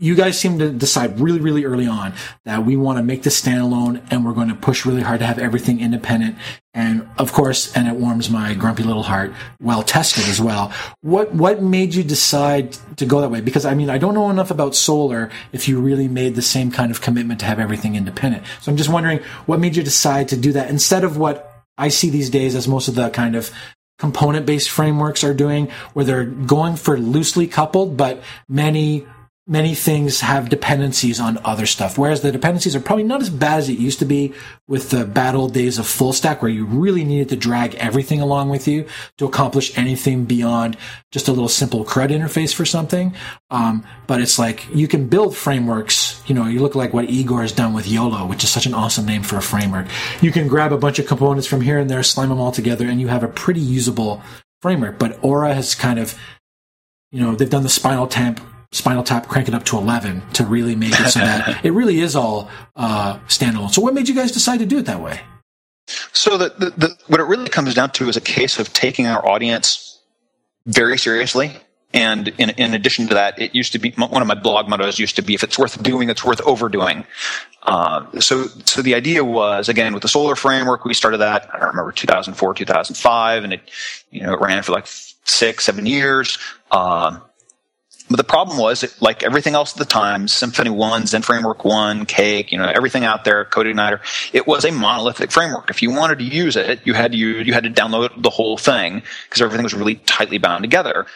[0.00, 2.12] you guys seem to decide really, really early on
[2.44, 5.26] that we want to make this standalone and we're going to push really hard to
[5.26, 6.36] have everything independent.
[6.72, 10.72] And of course, and it warms my grumpy little heart, well tested as well.
[11.00, 13.40] What, what made you decide to go that way?
[13.40, 16.72] Because I mean, I don't know enough about solar if you really made the same
[16.72, 18.44] kind of commitment to have everything independent.
[18.62, 21.88] So I'm just wondering what made you decide to do that instead of what I
[21.88, 23.52] see these days as most of the kind of
[23.98, 29.06] component based frameworks are doing where they're going for loosely coupled, but many
[29.46, 33.58] many things have dependencies on other stuff, whereas the dependencies are probably not as bad
[33.58, 34.32] as it used to be
[34.66, 38.22] with the bad old days of full stack where you really needed to drag everything
[38.22, 38.86] along with you
[39.18, 40.78] to accomplish anything beyond
[41.12, 43.14] just a little simple CRUD interface for something.
[43.50, 46.22] Um, but it's like you can build frameworks.
[46.26, 48.72] You know, you look like what Igor has done with YOLO, which is such an
[48.72, 49.88] awesome name for a framework.
[50.22, 52.88] You can grab a bunch of components from here and there, slam them all together,
[52.88, 54.22] and you have a pretty usable
[54.62, 54.98] framework.
[54.98, 56.18] But Aura has kind of
[57.12, 58.40] you know, they've done the spinal tap
[58.74, 62.00] Spinal Tap crank it up to 11 to really make it so that it really
[62.00, 63.72] is all uh, standalone.
[63.72, 65.20] So, what made you guys decide to do it that way?
[66.12, 69.06] So, the, the, the, what it really comes down to is a case of taking
[69.06, 70.00] our audience
[70.66, 71.52] very seriously.
[71.92, 74.98] And in, in addition to that, it used to be one of my blog mottos
[74.98, 77.04] used to be if it's worth doing, it's worth overdoing.
[77.62, 81.60] Uh, so, so the idea was again with the solar framework, we started that I
[81.60, 83.60] don't remember 2004, 2005, and it
[84.10, 86.36] you know it ran for like six, seven years.
[86.72, 87.20] Uh,
[88.10, 92.04] but the problem was, like everything else at the time, Symfony 1, Zend Framework 1,
[92.04, 94.00] Cake, you know, everything out there, CodeIgniter,
[94.32, 95.70] it was a monolithic framework.
[95.70, 98.30] If you wanted to use it, you had to use, you had to download the
[98.30, 101.06] whole thing because everything was really tightly bound together.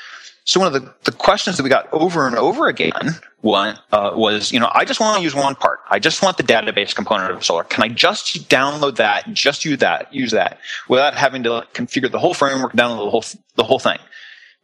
[0.44, 4.12] So one of the, the questions that we got over and over again one, uh,
[4.14, 5.80] was, you know, I just want to use one part.
[5.90, 7.64] I just want the database component of Solar.
[7.64, 12.18] Can I just download that, just use that, use that, without having to configure the
[12.18, 13.24] whole framework, download the whole,
[13.56, 13.98] the whole thing?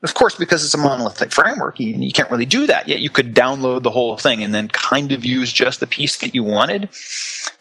[0.05, 3.01] Of course, because it's a monolithic framework, you, you, can't really do that yet.
[3.01, 6.35] You could download the whole thing and then kind of use just the piece that
[6.35, 6.91] you wanted.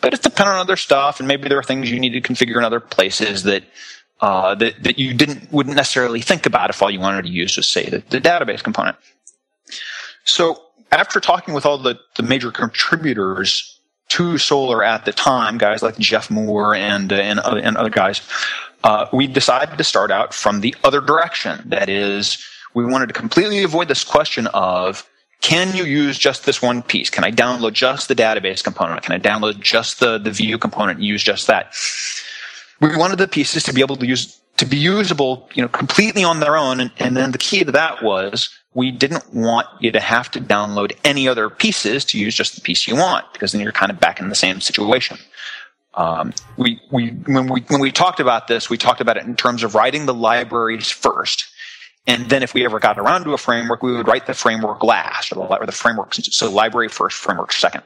[0.01, 2.57] But it's dependent on other stuff, and maybe there are things you need to configure
[2.57, 3.63] in other places that
[4.19, 7.55] uh, that, that you didn't wouldn't necessarily think about if all you wanted to use
[7.55, 8.97] was say the, the database component.
[10.25, 13.79] So after talking with all the, the major contributors
[14.13, 18.21] to solar at the time, guys like Jeff Moore and and, and other guys,
[18.83, 21.63] uh, we decided to start out from the other direction.
[21.65, 22.43] That is,
[22.75, 25.07] we wanted to completely avoid this question of
[25.41, 27.09] can you use just this one piece?
[27.09, 29.01] Can I download just the database component?
[29.01, 31.73] Can I download just the, the view component and use just that?
[32.79, 36.23] We wanted the pieces to be able to use to be usable, you know, completely
[36.23, 36.79] on their own.
[36.79, 40.41] And, and then the key to that was we didn't want you to have to
[40.41, 43.91] download any other pieces to use just the piece you want, because then you're kind
[43.91, 45.17] of back in the same situation.
[45.93, 49.35] Um, we, we, when we, when we talked about this, we talked about it in
[49.35, 51.45] terms of writing the libraries first.
[52.07, 54.83] And then if we ever got around to a framework, we would write the framework
[54.83, 57.83] last, or the, or the framework, so library first, framework second.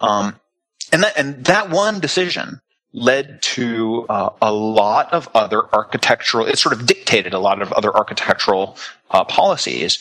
[0.00, 0.38] Um,
[0.92, 2.60] and that, and that one decision
[2.92, 7.72] led to uh, a lot of other architectural, it sort of dictated a lot of
[7.72, 8.76] other architectural
[9.10, 9.98] uh, policies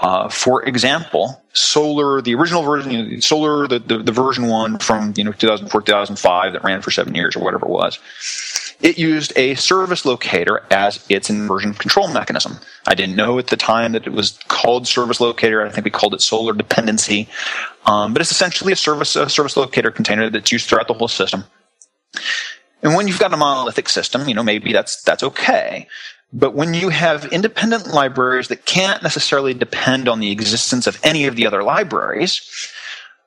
[0.00, 4.78] uh, for example, Solar, the original version, you know, Solar, the, the, the, version one
[4.78, 7.98] from you know 2004 2005 that ran for seven years or whatever it was,
[8.80, 12.60] it used a service locator as its inversion control mechanism.
[12.86, 15.66] I didn't know at the time that it was called service locator.
[15.66, 17.28] I think we called it Solar dependency,
[17.84, 21.08] um, but it's essentially a service a service locator container that's used throughout the whole
[21.08, 21.44] system.
[22.82, 25.88] And when you've got a monolithic system, you know maybe that's that's okay.
[26.32, 31.26] But when you have independent libraries that can't necessarily depend on the existence of any
[31.26, 32.40] of the other libraries,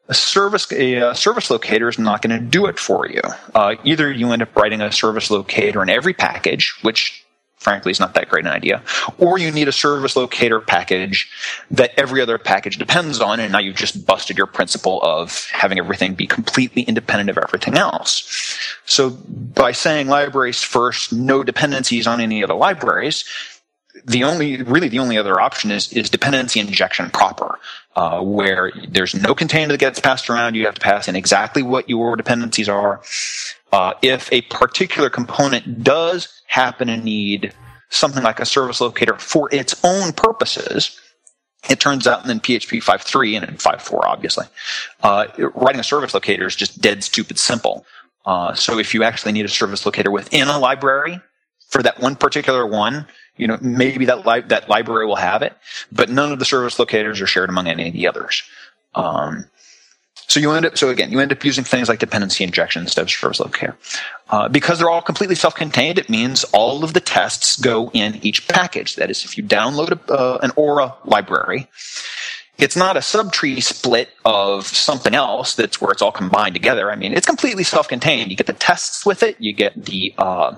[0.08, 3.22] a service a, service locator is not going to do it for you.
[3.54, 7.23] Uh, either you end up writing a service locator in every package, which
[7.64, 8.82] frankly is not that great an idea.
[9.18, 11.30] Or you need a service locator package
[11.72, 15.80] that every other package depends on, and now you've just busted your principle of having
[15.80, 18.58] everything be completely independent of everything else.
[18.86, 23.26] So by saying libraries first, no dependencies on any other libraries,
[24.06, 27.60] the only really the only other option is is dependency injection proper,
[27.96, 30.56] uh, where there's no container that gets passed around.
[30.56, 33.02] You have to pass in exactly what your dependencies are.
[33.72, 37.52] Uh, if a particular component does happen to need
[37.90, 41.00] something like a service locator for its own purposes,
[41.68, 44.46] it turns out in PHP 5.3 and in 5.4, obviously,
[45.02, 47.86] uh, writing a service locator is just dead stupid simple.
[48.26, 51.20] Uh, so if you actually need a service locator within a library
[51.70, 55.58] for that one particular one, you know, maybe that li- that library will have it,
[55.92, 58.44] but none of the service locators are shared among any of the others.
[58.94, 59.50] Um,
[60.34, 63.04] so you end up, so again, you end up using things like dependency injection instead
[63.04, 63.78] of service locator.
[64.32, 68.48] Uh, because they're all completely self-contained, it means all of the tests go in each
[68.48, 68.96] package.
[68.96, 71.68] That is, if you download a, uh, an Aura library,
[72.58, 76.92] it's not a subtree split of something else that's where it's all combined together.
[76.92, 78.32] I mean, it's completely self-contained.
[78.32, 79.40] You get the tests with it.
[79.40, 80.56] You get the uh,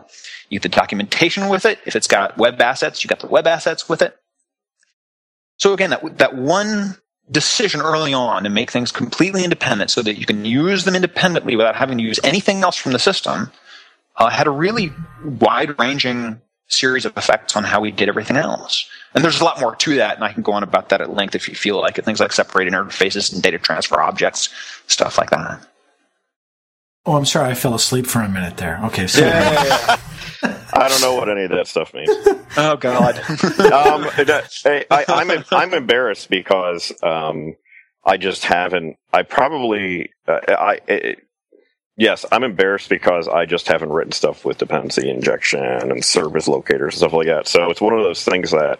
[0.49, 1.79] you get the documentation with it.
[1.85, 4.15] If it's got web assets, you got the web assets with it.
[5.57, 6.95] So again, that that one
[7.31, 11.55] decision early on to make things completely independent so that you can use them independently
[11.55, 13.51] without having to use anything else from the system
[14.17, 14.91] uh, had a really
[15.23, 18.89] wide ranging series of effects on how we did everything else.
[19.13, 21.13] And there's a lot more to that, and I can go on about that at
[21.13, 22.05] length if you feel like it.
[22.05, 24.49] Things like separated interfaces and data transfer objects,
[24.87, 25.65] stuff like that.
[27.05, 28.79] Oh, I'm sorry, I fell asleep for a minute there.
[28.85, 29.21] Okay, so.
[29.21, 29.97] Yeah, yeah, yeah.
[30.75, 32.09] I don't know what any of that stuff means.
[32.57, 33.17] oh God.
[33.71, 34.07] um,
[34.91, 37.55] I, I'm I'm embarrassed because um,
[38.03, 38.97] I just haven't.
[39.13, 40.79] I probably uh, I.
[40.87, 41.27] It,
[41.97, 46.93] yes, I'm embarrassed because I just haven't written stuff with dependency injection and service locators
[46.95, 47.47] and stuff like that.
[47.47, 48.79] So it's one of those things that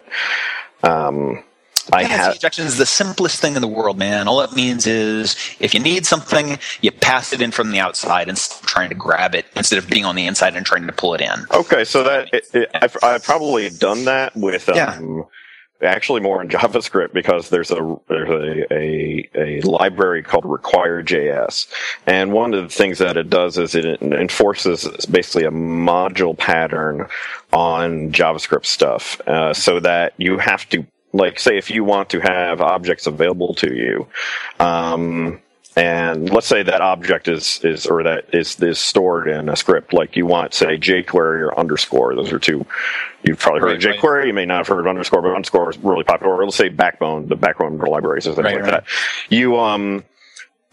[0.82, 1.42] um,
[1.92, 4.28] I have injection is the simplest thing in the world, man.
[4.28, 8.28] All it means is if you need something, you pass it in from the outside
[8.28, 11.14] and trying to grab it instead of being on the inside and trying to pull
[11.14, 11.46] it in.
[11.52, 15.88] Okay, so that it, it, I've, I've, probably done that with um, yeah.
[15.88, 21.68] actually more in JavaScript because there's a there's a, a, a library called require.js,
[22.06, 27.06] and one of the things that it does is it enforces basically a module pattern
[27.52, 30.84] on JavaScript stuff, uh, so that you have to
[31.16, 34.06] like say if you want to have objects available to you
[34.60, 35.40] um,
[35.76, 39.92] and let's say that object is is or that is is stored in a script
[39.92, 42.14] like you want say jquery or underscore.
[42.14, 42.64] Those are two
[43.22, 44.26] you've probably heard right, of jquery right.
[44.26, 46.34] you may not have heard of underscore but underscore is really popular.
[46.34, 48.84] Or let's say backbone the backbone libraries or things right, like that.
[49.28, 50.02] You um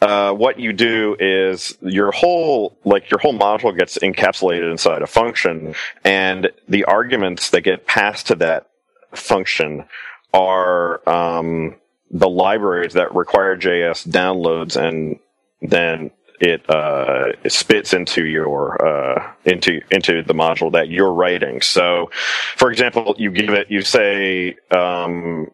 [0.01, 5.07] uh, what you do is your whole like your whole module gets encapsulated inside a
[5.07, 5.75] function
[6.05, 8.69] and the arguments that get passed to that
[9.13, 9.85] function
[10.33, 11.75] are um,
[12.11, 15.19] the libraries that require JS downloads and
[15.61, 21.61] then it, uh, it spits into your uh, into into the module that you're writing.
[21.61, 22.09] So,
[22.57, 25.51] for example, you give it, you say, um,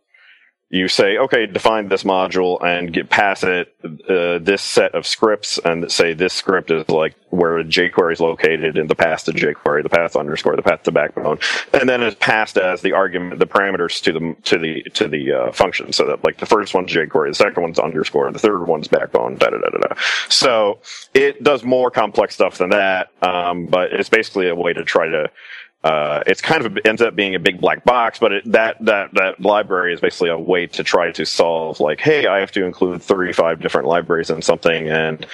[0.71, 5.57] you say, okay, define this module and get pass it uh, this set of scripts,
[5.57, 9.81] and say this script is like where jQuery is located in the path to jQuery,
[9.81, 11.39] the path underscore, the path to backbone,
[11.73, 15.31] and then it's passed as the argument, the parameters to the to the to the
[15.31, 15.91] uh, function.
[15.91, 19.37] So that like the first one's jQuery, the second one's underscore, the third one's backbone,
[19.37, 19.95] da da da da.
[20.29, 20.81] So
[21.15, 25.07] it does more complex stuff than that, um, but it's basically a way to try
[25.07, 25.31] to
[25.81, 29.13] uh, it's kind of ends up being a big black box, but it, that that
[29.13, 32.65] that library is basically a way to try to solve like, hey, I have to
[32.65, 35.25] include 35 different libraries in something, and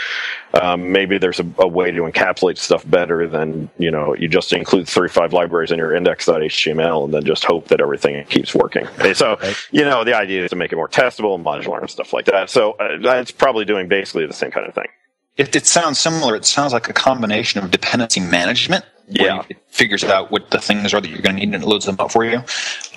[0.54, 4.54] um, maybe there's a, a, way to encapsulate stuff better than you know you just
[4.54, 8.88] include 35 libraries in your index.html and then just hope that everything keeps working.
[9.16, 9.40] so
[9.72, 12.26] you know the idea is to make it more testable and modular and stuff like
[12.26, 12.52] that.
[12.52, 14.90] So uh, it's probably doing basically the same kind of thing.
[15.38, 16.36] It, it sounds similar.
[16.36, 19.44] It sounds like a combination of dependency management yeah.
[19.50, 21.86] it figures out what the things are that you're going to need and it loads
[21.86, 22.44] them up for you.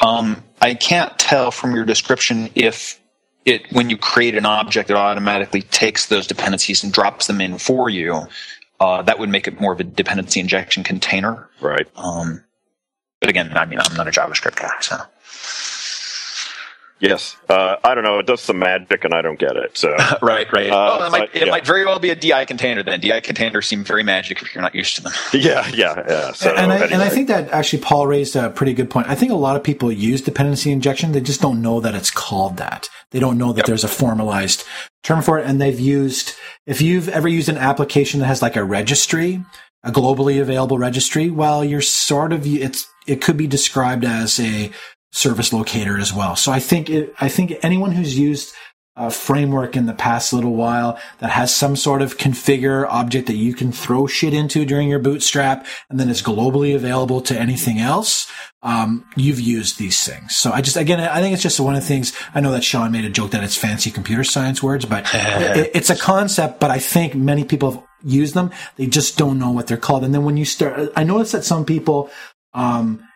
[0.00, 3.00] Um, I can't tell from your description if
[3.44, 7.58] it when you create an object, it automatically takes those dependencies and drops them in
[7.58, 8.26] for you.
[8.80, 11.48] Uh, that would make it more of a dependency injection container.
[11.60, 11.88] Right.
[11.96, 12.44] Um,
[13.20, 14.98] but again, I mean, I'm not a JavaScript guy, so.
[17.00, 18.18] Yes, uh, I don't know.
[18.18, 19.78] It does some magic, and I don't get it.
[19.78, 19.90] So
[20.22, 20.68] right, right.
[20.68, 21.50] Uh, well, it, might, it yeah.
[21.50, 22.82] might very well be a DI container.
[22.82, 25.12] Then DI containers seem very magic if you're not used to them.
[25.32, 26.32] Yeah, yeah, yeah.
[26.32, 26.92] So, and, I, anyway.
[26.92, 29.08] and I think that actually Paul raised a pretty good point.
[29.08, 31.12] I think a lot of people use dependency injection.
[31.12, 32.88] They just don't know that it's called that.
[33.10, 33.66] They don't know that yep.
[33.66, 34.64] there's a formalized
[35.04, 35.46] term for it.
[35.46, 36.34] And they've used,
[36.66, 39.44] if you've ever used an application that has like a registry,
[39.84, 44.70] a globally available registry, well, you're sort of, it's, it could be described as a
[45.12, 46.36] service locator as well.
[46.36, 48.54] So I think it, I think anyone who's used
[48.98, 53.36] a framework in the past little while that has some sort of configure object that
[53.36, 57.78] you can throw shit into during your bootstrap and then is globally available to anything
[57.78, 58.28] else.
[58.60, 60.34] Um, you've used these things.
[60.34, 62.12] So I just, again, I think it's just one of the things.
[62.34, 65.70] I know that Sean made a joke that it's fancy computer science words, but it,
[65.74, 68.50] it's a concept, but I think many people have used them.
[68.76, 70.02] They just don't know what they're called.
[70.02, 72.10] And then when you start, I notice that some people,
[72.52, 73.07] um,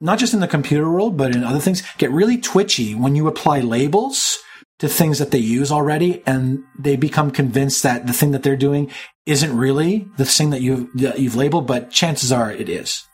[0.00, 3.26] not just in the computer world, but in other things, get really twitchy when you
[3.26, 4.38] apply labels
[4.78, 8.56] to things that they use already and they become convinced that the thing that they're
[8.56, 8.90] doing
[9.26, 13.04] isn't really the thing that you've, that you've labeled, but chances are it is.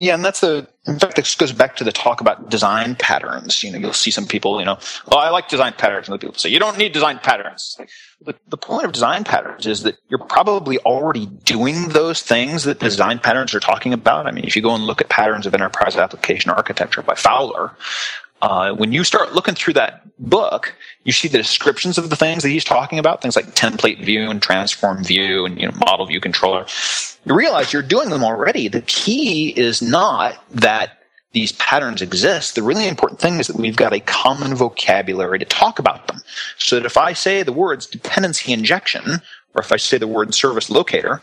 [0.00, 0.66] Yeah, and that's the.
[0.86, 3.62] In fact, this goes back to the talk about design patterns.
[3.62, 4.78] You know, you'll see some people, you know,
[5.12, 7.78] oh, I like design patterns, and the people say you don't need design patterns.
[8.22, 12.78] The, the point of design patterns is that you're probably already doing those things that
[12.78, 14.26] design patterns are talking about.
[14.26, 17.72] I mean, if you go and look at patterns of enterprise application architecture by Fowler,
[18.42, 20.74] uh, when you start looking through that book,
[21.04, 24.30] you see the descriptions of the things that he's talking about, things like template view
[24.30, 26.66] and transform view and you know, model view controller.
[27.24, 28.68] You realize you're doing them already.
[28.68, 30.98] The key is not that
[31.32, 32.54] these patterns exist.
[32.54, 36.20] The really important thing is that we've got a common vocabulary to talk about them.
[36.58, 39.20] So that if I say the words dependency injection,
[39.54, 41.20] or if I say the word service locator,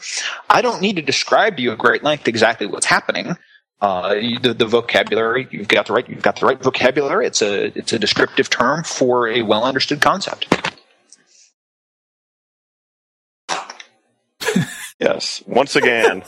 [0.49, 3.37] I don't need to describe to you at great length exactly what's happening
[3.79, 7.27] uh, the, the vocabulary you've got the right you've got the right vocabulary.
[7.27, 10.47] It's a it's a descriptive term for a well understood concept.
[14.99, 15.43] yes.
[15.45, 16.23] Once again,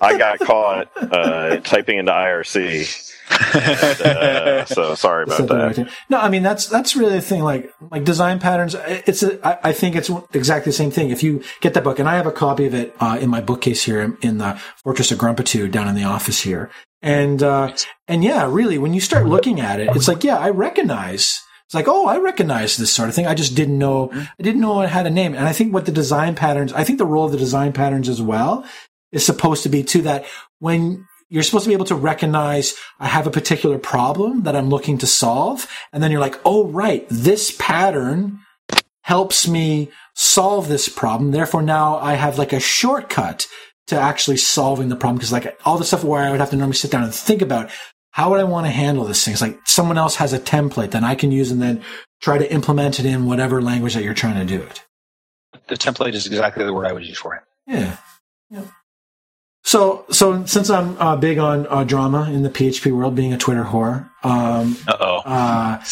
[0.00, 3.14] I got caught uh, typing into IRC.
[3.30, 5.92] uh, so sorry about that.
[6.08, 7.42] No, I mean that's that's really the thing.
[7.42, 8.74] Like like design patterns.
[8.74, 11.10] It's a, I, I think it's exactly the same thing.
[11.10, 13.40] If you get that book, and I have a copy of it uh, in my
[13.40, 16.70] bookcase here in the Fortress of Grumpitude down in the office here,
[17.02, 17.74] and, uh,
[18.06, 21.74] and yeah, really, when you start looking at it, it's like, yeah, I recognize, it's
[21.74, 23.26] like, oh, I recognize this sort of thing.
[23.26, 25.34] I just didn't know, I didn't know it had a name.
[25.34, 28.08] And I think what the design patterns, I think the role of the design patterns
[28.08, 28.64] as well
[29.12, 30.26] is supposed to be to that
[30.58, 34.70] when you're supposed to be able to recognize I have a particular problem that I'm
[34.70, 35.66] looking to solve.
[35.92, 38.40] And then you're like, oh, right, this pattern
[39.02, 41.30] helps me solve this problem.
[41.30, 43.46] Therefore, now I have like a shortcut
[43.88, 45.16] to actually solving the problem.
[45.16, 47.42] Because like all the stuff where I would have to normally sit down and think
[47.42, 47.70] about
[48.10, 49.32] how would I want to handle this thing?
[49.32, 51.82] It's like someone else has a template that I can use and then
[52.20, 54.84] try to implement it in whatever language that you're trying to do it.
[55.68, 57.42] The template is exactly the word I would use for it.
[57.66, 57.96] Yeah.
[58.50, 58.64] yeah.
[59.62, 63.38] So, so since I'm uh, big on uh, drama in the PHP world, being a
[63.38, 65.18] Twitter whore, um, Uh-oh.
[65.24, 65.82] uh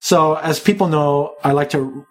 [0.00, 2.06] So, as people know, I like to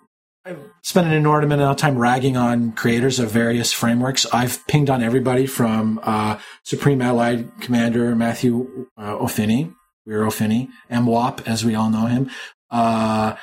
[0.50, 4.26] I spent an inordinate amount of time ragging on creators of various frameworks.
[4.34, 9.74] I've pinged on everybody from uh, Supreme Allied Commander Matthew uh, O'Phinney,
[10.08, 12.32] Weier O'Phinney, MWOP, as we all know him.
[12.72, 13.36] Uh,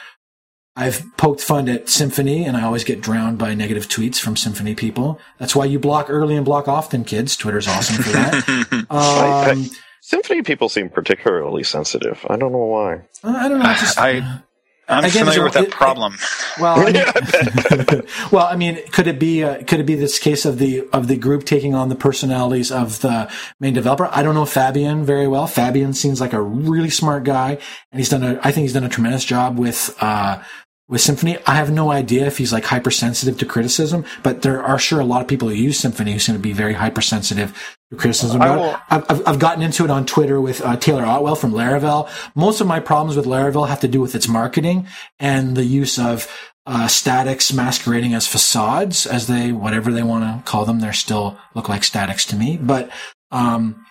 [0.75, 4.77] I've poked fun at Symfony, and I always get drowned by negative tweets from Symfony
[4.77, 5.21] people.
[5.39, 7.37] That's why you block early and block often, kids.
[7.37, 8.35] Twitter's awesome for that.
[8.73, 9.69] um, I, I,
[10.03, 12.27] Symfony people seem particularly sensitive.
[12.29, 13.03] I don't know why.
[13.23, 13.75] I don't know.
[13.75, 14.43] Just, I
[14.89, 16.15] I'm Again, familiar with that it, problem.
[16.15, 20.19] It, well, I mean, well, I mean, could it be uh, could it be this
[20.19, 24.09] case of the of the group taking on the personalities of the main developer?
[24.13, 25.49] I don't know Fabien very well.
[25.49, 27.59] Fabien seems like a really smart guy,
[27.91, 30.41] and he's done a I think he's done a tremendous job with uh,
[30.89, 31.43] with Symfony.
[31.47, 35.05] I have no idea if he's like hypersensitive to criticism, but there are sure a
[35.05, 39.29] lot of people who use Symfony who's going to be very hypersensitive criticism about I've,
[39.29, 42.09] I've gotten into it on Twitter with uh, Taylor Otwell from Laravel.
[42.35, 44.89] Most of my problems with Laravel have to do with its marketing
[45.21, 46.29] and the use of
[46.67, 50.81] uh, statics masquerading as facades, as they whatever they want to call them.
[50.81, 52.59] They still look like statics to me.
[52.61, 52.91] But
[53.31, 53.87] um,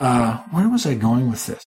[0.00, 1.62] uh, where was I going with this?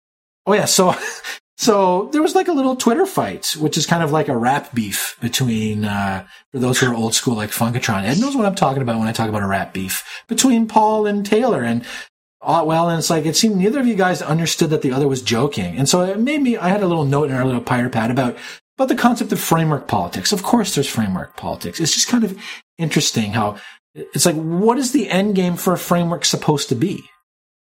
[0.47, 0.95] Oh yeah, so
[1.59, 4.74] So there was like a little Twitter fight, which is kind of like a rap
[4.74, 8.04] beef between, uh, for those who are old school like Funkatron.
[8.04, 11.07] Ed knows what I'm talking about when I talk about a rap beef between Paul
[11.07, 11.62] and Taylor.
[11.62, 11.84] And
[12.42, 15.09] uh, well, and it's like it seemed neither of you guys understood that the other
[15.09, 16.57] was joking, and so it made me.
[16.57, 18.36] I had a little note in our little pirate pad about
[18.76, 20.32] about the concept of framework politics.
[20.32, 21.80] Of course, there's framework politics.
[21.80, 22.38] It's just kind of
[22.78, 23.57] interesting how
[23.96, 27.02] it's like, what is the end game for a framework supposed to be?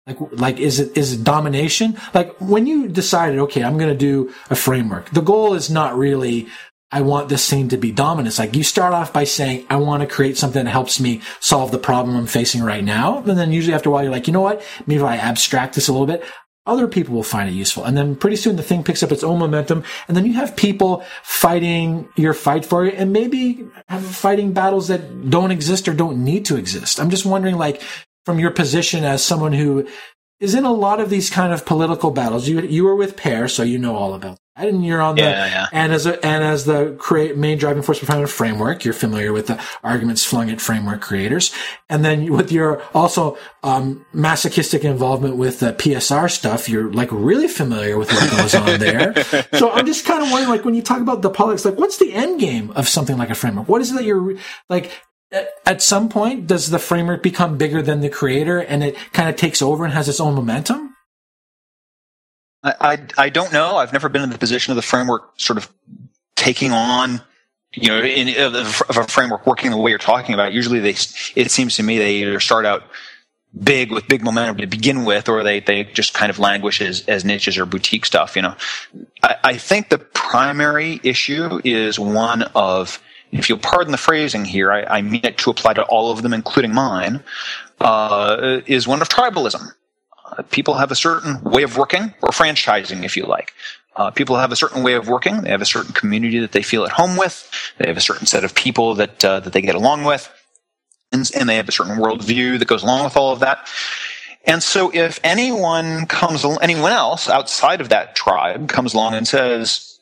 [0.07, 1.97] Like, like, is it, is it domination?
[2.13, 5.97] Like, when you decided, okay, I'm going to do a framework, the goal is not
[5.97, 6.47] really,
[6.91, 8.37] I want this thing to be dominant.
[8.37, 11.71] Like you start off by saying, I want to create something that helps me solve
[11.71, 13.19] the problem I'm facing right now.
[13.19, 14.61] And then usually after a while, you're like, you know what?
[14.85, 16.23] Maybe if I abstract this a little bit,
[16.65, 17.85] other people will find it useful.
[17.85, 19.83] And then pretty soon the thing picks up its own momentum.
[20.07, 23.65] And then you have people fighting your fight for it and maybe
[24.01, 26.99] fighting battles that don't exist or don't need to exist.
[26.99, 27.81] I'm just wondering, like,
[28.25, 29.87] from your position as someone who
[30.41, 32.49] is in a lot of these kind of political battles.
[32.49, 34.67] You you were with PEAR, so you know all about that.
[34.67, 35.67] And you're on the yeah, yeah.
[35.71, 39.31] and as a and as the create main driving force behind the framework, you're familiar
[39.31, 41.53] with the arguments flung at framework creators.
[41.89, 47.47] And then with your also um, masochistic involvement with the PSR stuff, you're like really
[47.47, 49.23] familiar with what goes on there.
[49.53, 51.97] so I'm just kind of wondering, like when you talk about the politics, like what's
[51.97, 53.69] the end game of something like a framework?
[53.69, 54.35] What is it that you're
[54.69, 54.91] like?
[55.65, 59.35] At some point, does the framework become bigger than the creator and it kind of
[59.35, 60.95] takes over and has its own momentum?
[62.63, 63.77] I, I, I don't know.
[63.77, 65.71] I've never been in the position of the framework sort of
[66.35, 67.21] taking on,
[67.73, 70.53] you know, in, of a framework working the way you're talking about.
[70.53, 70.95] Usually, they
[71.35, 72.83] it seems to me they either start out
[73.57, 77.05] big with big momentum to begin with, or they, they just kind of languish as,
[77.07, 78.35] as niches or boutique stuff.
[78.35, 78.55] You know,
[79.23, 83.01] I, I think the primary issue is one of
[83.31, 86.21] if you'll pardon the phrasing here, I, I mean it to apply to all of
[86.21, 87.23] them, including mine,
[87.79, 89.71] uh, is one of tribalism.
[90.25, 93.53] Uh, people have a certain way of working, or franchising, if you like.
[93.95, 95.41] Uh, people have a certain way of working.
[95.41, 97.49] They have a certain community that they feel at home with.
[97.77, 100.31] They have a certain set of people that uh, that they get along with,
[101.11, 103.67] and, and they have a certain worldview that goes along with all of that.
[104.45, 109.99] And so, if anyone comes, anyone else outside of that tribe comes along and says,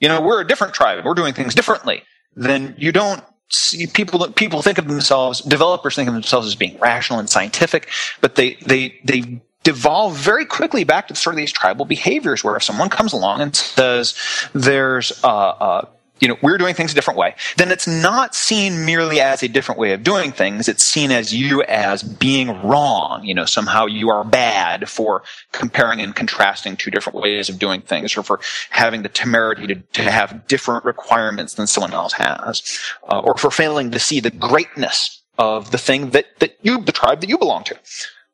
[0.00, 1.04] "You know, we're a different tribe.
[1.04, 2.04] We're doing things differently,"
[2.36, 6.78] then you don't see people people think of themselves developers think of themselves as being
[6.78, 7.88] rational and scientific
[8.20, 12.56] but they they they devolve very quickly back to sort of these tribal behaviors where
[12.56, 14.14] if someone comes along and says
[14.54, 15.86] there's uh, uh,
[16.22, 19.48] you know, we're doing things a different way, then it's not seen merely as a
[19.48, 20.68] different way of doing things.
[20.68, 23.24] It's seen as you as being wrong.
[23.24, 27.80] You know, somehow you are bad for comparing and contrasting two different ways of doing
[27.80, 28.38] things or for
[28.70, 33.50] having the temerity to, to have different requirements than someone else has, uh, or for
[33.50, 37.36] failing to see the greatness of the thing that, that you, the tribe that you
[37.36, 37.74] belong to.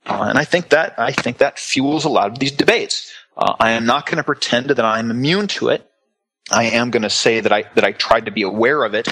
[0.05, 3.11] Uh, and I think that, I think that fuels a lot of these debates.
[3.35, 5.88] Uh, I am not going to pretend that I'm immune to it.
[6.51, 9.09] I am going to say that I that I tried to be aware of it.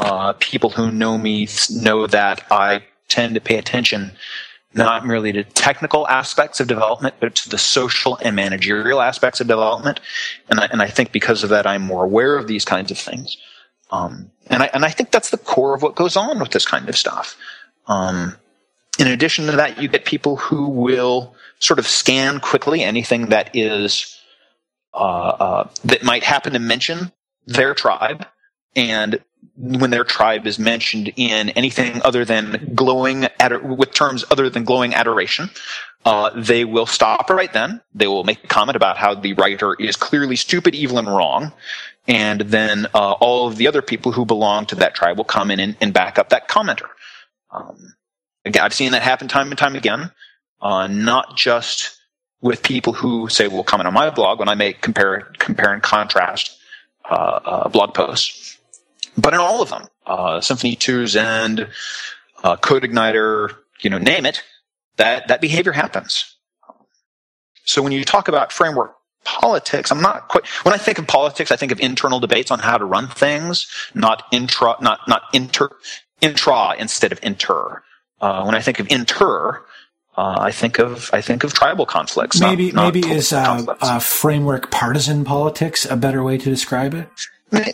[0.00, 4.12] Uh, people who know me know that I tend to pay attention
[4.74, 9.46] not merely to technical aspects of development, but to the social and managerial aspects of
[9.46, 10.00] development.
[10.48, 12.98] And I, and I think because of that, I'm more aware of these kinds of
[12.98, 13.36] things.
[13.90, 16.64] Um, and I and I think that's the core of what goes on with this
[16.64, 17.36] kind of stuff.
[17.86, 18.36] Um,
[18.98, 23.54] in addition to that, you get people who will sort of scan quickly anything that
[23.54, 24.18] is
[24.94, 27.12] uh, uh, that might happen to mention
[27.46, 28.26] their tribe,
[28.76, 29.20] and
[29.56, 33.26] when their tribe is mentioned in anything other than glowing
[33.62, 35.50] with terms other than glowing adoration,
[36.04, 37.80] uh, they will stop right then.
[37.94, 41.52] They will make a comment about how the writer is clearly stupid, evil, and wrong.
[42.08, 45.50] And then uh, all of the other people who belong to that tribe will come
[45.50, 46.88] in and, and back up that commenter.
[47.50, 47.94] Um,
[48.44, 50.10] again, I've seen that happen time and time again.
[50.60, 51.98] Uh, not just
[52.42, 55.82] with people who say will comment on my blog when I make compare compare and
[55.82, 56.58] contrast
[57.08, 58.58] uh, uh, blog posts,
[59.16, 61.68] but in all of them, uh, Symfony 2s and
[62.42, 64.42] uh, CodeIgniter, you know, name it,
[64.96, 66.36] that that behavior happens.
[67.64, 70.46] So when you talk about framework politics, I'm not quite.
[70.64, 73.68] When I think of politics, I think of internal debates on how to run things,
[73.94, 75.70] not intra, not not inter,
[76.20, 77.82] intra instead of inter.
[78.20, 79.64] Uh, when I think of inter,
[80.16, 82.40] uh, I think of I think of tribal conflicts.
[82.40, 86.94] Maybe not, not maybe is uh, uh, framework partisan politics a better way to describe
[86.94, 87.08] it?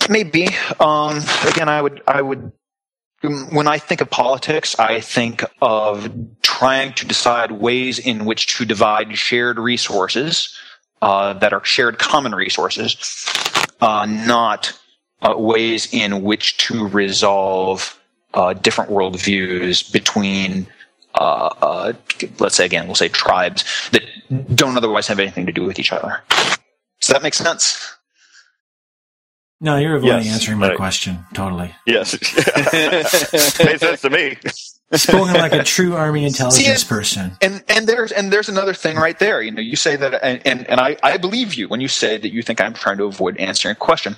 [0.09, 0.49] Maybe.
[0.81, 2.53] Um, again, I would I would
[3.23, 6.09] when I think of politics, I think of
[6.43, 10.57] trying to decide ways in which to divide shared resources
[11.03, 13.27] uh, that are shared common resources,
[13.81, 14.73] uh, not
[15.23, 17.99] uh, ways in which to resolve
[18.35, 20.67] uh, different worldviews between,
[21.19, 21.93] uh, uh,
[22.39, 24.03] let's say again, we'll say tribes that
[24.55, 26.23] don't otherwise have anything to do with each other.
[27.01, 27.95] Does that make sense?
[29.61, 31.19] No, you're avoiding yes, answering my question.
[31.35, 31.75] Totally.
[31.85, 32.13] Yes.
[33.59, 34.37] Makes sense to me.
[34.93, 37.33] Spoken like a true army intelligence See, and, person.
[37.43, 39.43] And and there's and there's another thing right there.
[39.43, 42.17] You know, you say that, and and, and I, I believe you when you say
[42.17, 44.15] that you think I'm trying to avoid answering a question.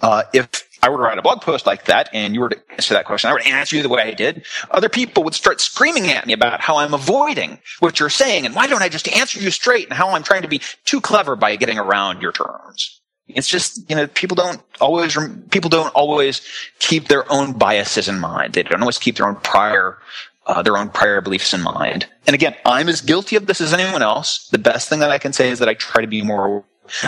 [0.00, 0.48] Uh, if
[0.82, 3.04] I were to write a blog post like that and you were to answer that
[3.04, 6.26] question, I would answer you the way I did, other people would start screaming at
[6.26, 9.50] me about how I'm avoiding what you're saying and why don't I just answer you
[9.50, 13.00] straight and how I'm trying to be too clever by getting around your terms.
[13.28, 15.16] It's just, you know, people don't always,
[15.50, 16.40] people don't always
[16.78, 18.54] keep their own biases in mind.
[18.54, 19.98] They don't always keep their own prior,
[20.46, 22.06] uh, their own prior beliefs in mind.
[22.26, 24.48] And again, I'm as guilty of this as anyone else.
[24.48, 26.64] The best thing that I can say is that I try to be more,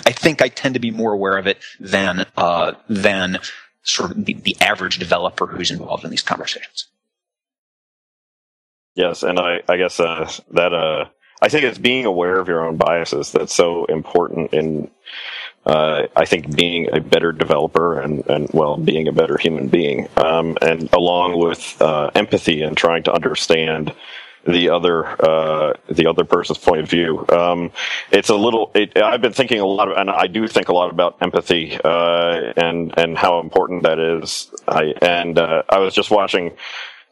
[0.06, 3.38] I think I tend to be more aware of it than, uh, than
[3.82, 6.86] sort of the, the average developer who's involved in these conversations.
[8.94, 9.22] Yes.
[9.22, 11.06] And I, I guess, uh, that, uh,
[11.40, 14.90] I think it's being aware of your own biases that's so important in,
[15.66, 20.08] uh, I think being a better developer and, and well, being a better human being,
[20.16, 23.92] um, and along with uh, empathy and trying to understand
[24.46, 27.24] the other uh, the other person's point of view.
[27.28, 27.70] Um,
[28.10, 28.70] it's a little.
[28.74, 31.78] It, I've been thinking a lot, of, and I do think a lot about empathy
[31.82, 34.50] uh, and and how important that is.
[34.66, 36.52] I and uh, I was just watching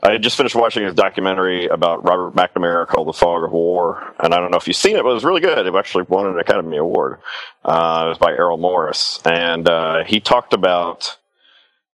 [0.02, 4.32] I just finished watching a documentary about Robert McNamara called The Fog of War, and
[4.32, 5.66] I don't know if you've seen it, but it was really good.
[5.66, 7.18] It actually won an Academy Award.
[7.64, 11.16] Uh, it was by Errol Morris, and uh, he talked about.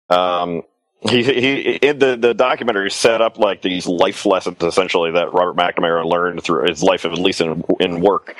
[0.09, 0.63] Um,
[1.09, 5.57] he he in the the documentary set up like these life lessons essentially that Robert
[5.57, 8.37] McNamara learned through his life, of at least in in work,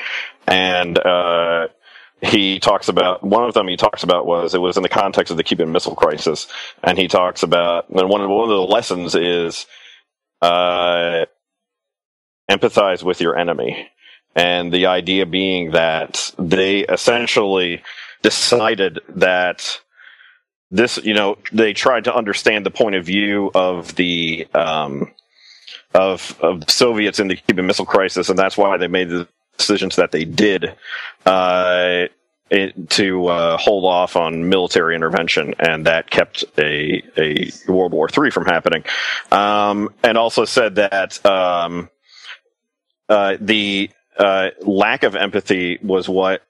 [0.47, 1.69] and uh,
[2.21, 5.31] he talks about one of them he talks about was it was in the context
[5.31, 6.47] of the Cuban Missile Crisis,
[6.83, 9.67] and he talks about and one of one of the lessons is
[10.43, 11.25] uh,
[12.51, 13.89] empathize with your enemy,
[14.37, 17.83] and the idea being that they essentially
[18.23, 19.81] decided that
[20.71, 25.13] this you know they tried to understand the point of view of the um,
[25.95, 29.29] of of the Soviets in the Cuban Missile Crisis, and that's why they made the
[29.57, 30.77] decisions that they did
[31.27, 32.07] uh,
[32.51, 38.09] it, to uh, hold off on military intervention, and that kept a, a World War
[38.09, 38.85] III from happening.
[39.31, 41.91] Um, and also said that um,
[43.09, 46.43] uh, the uh, lack of empathy was what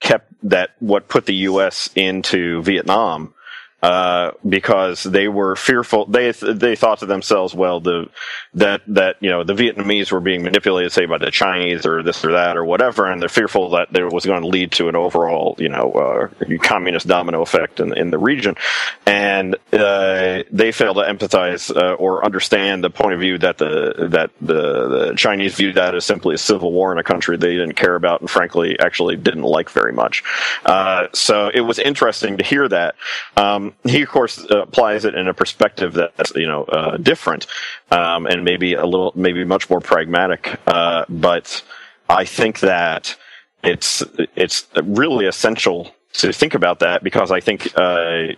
[0.00, 1.90] kept that what put the U.S.
[1.94, 3.34] into Vietnam
[3.82, 6.06] uh, because they were fearful.
[6.06, 8.10] They they thought to themselves, well, the
[8.54, 12.24] that that you know the Vietnamese were being manipulated, say by the Chinese or this
[12.24, 14.96] or that or whatever, and they're fearful that there was going to lead to an
[14.96, 18.54] overall you know uh, communist domino effect in in the region,
[19.06, 24.08] and uh, they failed to empathize uh, or understand the point of view that the
[24.10, 27.52] that the, the Chinese viewed that as simply a civil war in a country they
[27.56, 30.22] didn't care about and frankly actually didn't like very much.
[30.66, 32.94] Uh, so it was interesting to hear that.
[33.36, 37.46] Um, he of course applies it in a perspective that's you know uh, different
[37.90, 40.60] um, and maybe a little maybe much more pragmatic.
[40.66, 41.62] Uh, but
[42.08, 43.16] I think that
[43.62, 44.02] it's
[44.36, 47.76] it's really essential to think about that because I think.
[47.76, 48.34] Uh,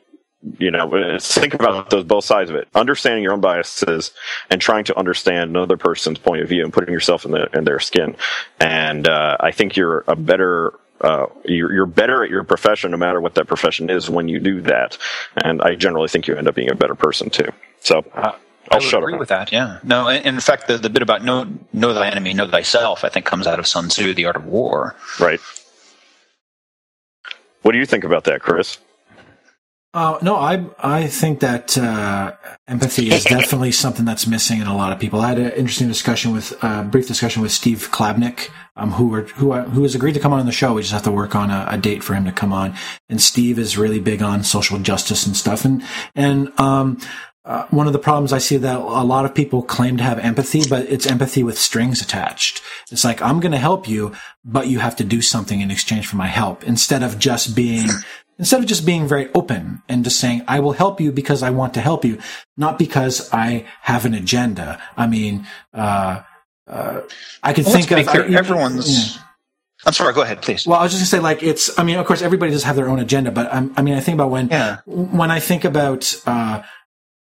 [0.59, 2.67] you know, think about those both sides of it.
[2.75, 4.11] Understanding your own biases
[4.51, 7.63] and trying to understand another person's point of view and putting yourself in, the, in
[7.63, 8.17] their skin.
[8.59, 12.97] And uh, I think you're a better uh, you're, you're better at your profession, no
[12.97, 14.99] matter what that profession is, when you do that.
[15.37, 17.49] And I generally think you end up being a better person too.
[17.81, 18.05] So.
[18.15, 18.33] Uh,
[18.71, 19.21] I'll I would agree up.
[19.21, 19.53] with that.
[19.53, 19.81] Yeah.
[19.83, 20.09] No.
[20.09, 23.47] In fact, the, the bit about know know thy enemy, know thyself, I think comes
[23.47, 24.97] out of Sun Tzu, The Art of War.
[25.21, 25.41] Right.
[27.63, 28.79] What do you think about that, Chris?
[29.95, 32.33] Uh, no, I I think that uh,
[32.67, 35.21] empathy is definitely something that's missing in a lot of people.
[35.21, 39.23] I had an interesting discussion with a uh, brief discussion with Steve Klabnik, um, who
[39.23, 40.75] who who has agreed to come on the show.
[40.75, 42.75] We just have to work on a, a, date for him to come on.
[43.09, 45.65] And Steve is really big on social justice and stuff.
[45.65, 45.83] And
[46.15, 46.99] and um,
[47.45, 50.19] uh, one of the problems I see that a lot of people claim to have
[50.21, 52.63] empathy, but it's empathy with strings attached.
[52.93, 54.13] It's like, I'm going to help you,
[54.45, 57.89] but you have to do something in exchange for my help instead of just being
[58.39, 61.51] instead of just being very open and just saying, I will help you because I
[61.51, 62.19] want to help you,
[62.57, 64.83] not because I have an agenda.
[64.97, 66.23] I mean, uh,
[66.73, 67.03] uh,
[67.43, 69.17] I can well, think of clear, everyone's.
[69.17, 69.23] Yeah.
[69.85, 70.15] I'm sorry.
[70.15, 70.67] Go ahead, please.
[70.67, 71.79] Well, I was just gonna say, like, it's.
[71.79, 74.01] I mean, of course, everybody does have their own agenda, but I'm, i mean, I
[74.01, 74.79] think about when, yeah.
[74.87, 76.63] when I think about uh,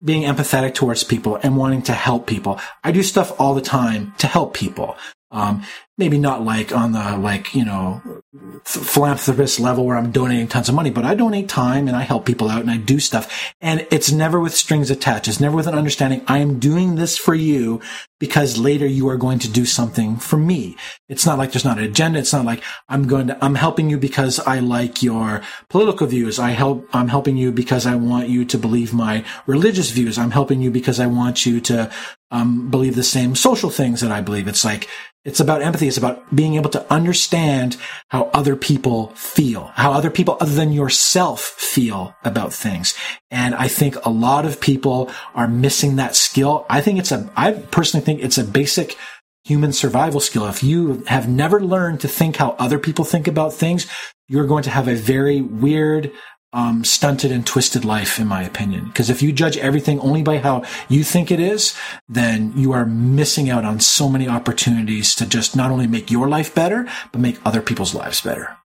[0.04, 2.60] being empathetic towards people and wanting to help people.
[2.84, 4.96] I do stuff all the time to help people.
[5.30, 5.64] Um,
[5.98, 8.22] maybe not like on the like you know
[8.64, 12.24] philanthropist level where I'm donating tons of money, but I donate time and I help
[12.24, 13.52] people out and I do stuff.
[13.60, 15.28] And it's never with strings attached.
[15.28, 17.80] It's never with an understanding I am doing this for you
[18.18, 20.76] because later you are going to do something for me.
[21.08, 22.20] It's not like there's not an agenda.
[22.20, 26.38] It's not like I'm going to I'm helping you because I like your political views.
[26.38, 30.18] I help I'm helping you because I want you to believe my religious views.
[30.18, 31.90] I'm helping you because I want you to
[32.30, 34.48] um, believe the same social things that I believe.
[34.48, 34.88] It's like
[35.24, 35.81] it's about empathy.
[35.88, 37.76] It's about being able to understand
[38.08, 42.94] how other people feel, how other people other than yourself feel about things.
[43.30, 46.66] And I think a lot of people are missing that skill.
[46.68, 48.96] I think it's a, I personally think it's a basic
[49.44, 50.46] human survival skill.
[50.46, 53.86] If you have never learned to think how other people think about things,
[54.28, 56.12] you're going to have a very weird,
[56.52, 58.86] um, stunted and twisted life, in my opinion.
[58.86, 61.76] Because if you judge everything only by how you think it is,
[62.08, 66.28] then you are missing out on so many opportunities to just not only make your
[66.28, 68.56] life better, but make other people's lives better.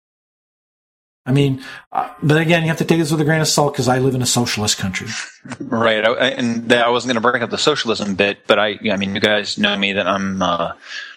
[1.26, 1.62] I mean,
[1.92, 4.00] uh, but again, you have to take this with a grain of salt because I
[4.00, 5.08] live in a socialist country.
[5.60, 8.98] Right, I, and I wasn't going to bring up the socialism bit, but I, I
[8.98, 10.74] mean, you guys know me that I'm uh,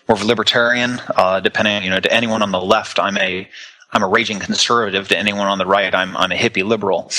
[0.08, 1.00] more of a libertarian.
[1.16, 3.48] Uh, depending, you know, to anyone on the left, I'm a
[3.92, 5.08] I'm a raging conservative.
[5.08, 7.10] To anyone on the right, I'm I'm a hippie liberal.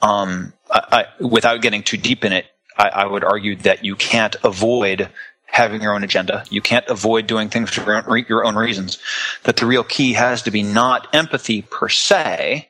[0.00, 2.46] Um, I, I, without getting too deep in it,
[2.76, 5.08] I, I, would argue that you can't avoid
[5.46, 6.44] having your own agenda.
[6.50, 8.98] You can't avoid doing things for your own, your own reasons.
[9.44, 12.68] That the real key has to be not empathy per se.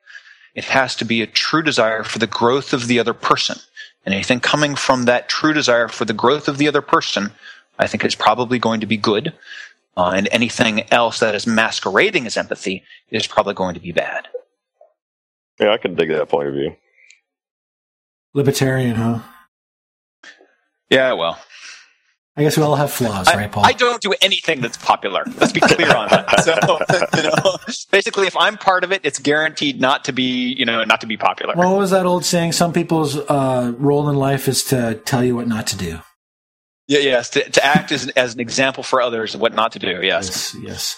[0.55, 3.59] It has to be a true desire for the growth of the other person.
[4.05, 7.31] And anything coming from that true desire for the growth of the other person,
[7.79, 9.33] I think is probably going to be good.
[9.97, 14.29] Uh, and anything else that is masquerading as empathy is probably going to be bad.
[15.61, 16.75] Yeah, I can dig that point of view.
[18.35, 19.19] Libertarian, huh?
[20.89, 21.39] Yeah, well.
[22.35, 23.67] I guess we all have flaws, I, right, Paul?
[23.67, 25.25] I don't do anything that's popular.
[25.39, 26.23] Let's be clear on that.
[26.43, 26.55] So,
[27.17, 27.57] you know,
[27.91, 31.07] basically, if I'm part of it, it's guaranteed not to be, you know, not to
[31.07, 31.55] be popular.
[31.55, 32.53] Well, what was that old saying?
[32.53, 36.01] Some people's uh, role in life is to tell you what not to do.
[36.89, 39.79] Yeah, yes, to, to act as, as an example for others of what not to
[39.79, 40.01] do.
[40.03, 40.55] Yes.
[40.55, 40.97] yes, yes.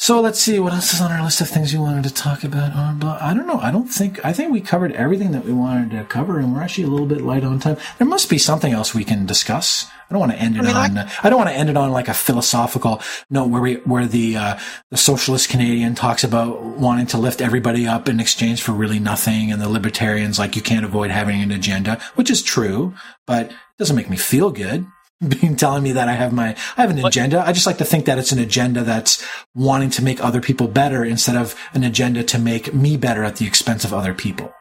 [0.00, 2.44] So let's see what else is on our list of things we wanted to talk
[2.44, 2.72] about.
[3.20, 3.58] I don't know.
[3.58, 6.62] I don't think I think we covered everything that we wanted to cover, and we're
[6.62, 7.78] actually a little bit light on time.
[7.98, 9.86] There must be something else we can discuss.
[10.08, 10.98] I don't want to end it I mean, on.
[10.98, 14.06] I, I, don't want to end it on like a philosophical note where we where
[14.06, 14.58] the uh,
[14.92, 19.50] the socialist Canadian talks about wanting to lift everybody up in exchange for really nothing,
[19.50, 22.94] and the libertarians like you can't avoid having an agenda, which is true,
[23.26, 24.86] but it doesn't make me feel good
[25.40, 27.42] being telling me that I have my I have an agenda.
[27.44, 30.68] I just like to think that it's an agenda that's wanting to make other people
[30.68, 34.52] better instead of an agenda to make me better at the expense of other people.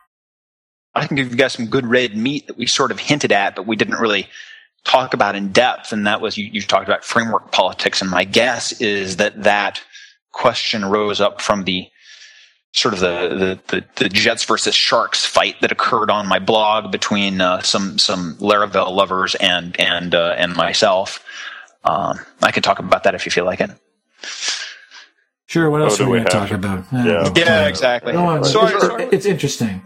[0.96, 3.56] I think give you guys some good red meat that we sort of hinted at,
[3.56, 4.28] but we didn't really
[4.84, 5.94] talk about in depth.
[5.94, 9.82] And that was you, you talked about framework politics, and my guess is that that
[10.32, 11.88] question rose up from the
[12.78, 16.92] sort of the, the, the, the, Jets versus Sharks fight that occurred on my blog
[16.92, 21.24] between uh, some some Laravel lovers and and uh, and myself.
[21.84, 23.72] Um, I can talk about that if you feel like it.
[25.48, 25.70] Sure.
[25.70, 26.86] What else oh, are we going to talk about?
[26.92, 28.14] Yeah, yeah exactly.
[28.14, 29.82] No, so it's, it's interesting.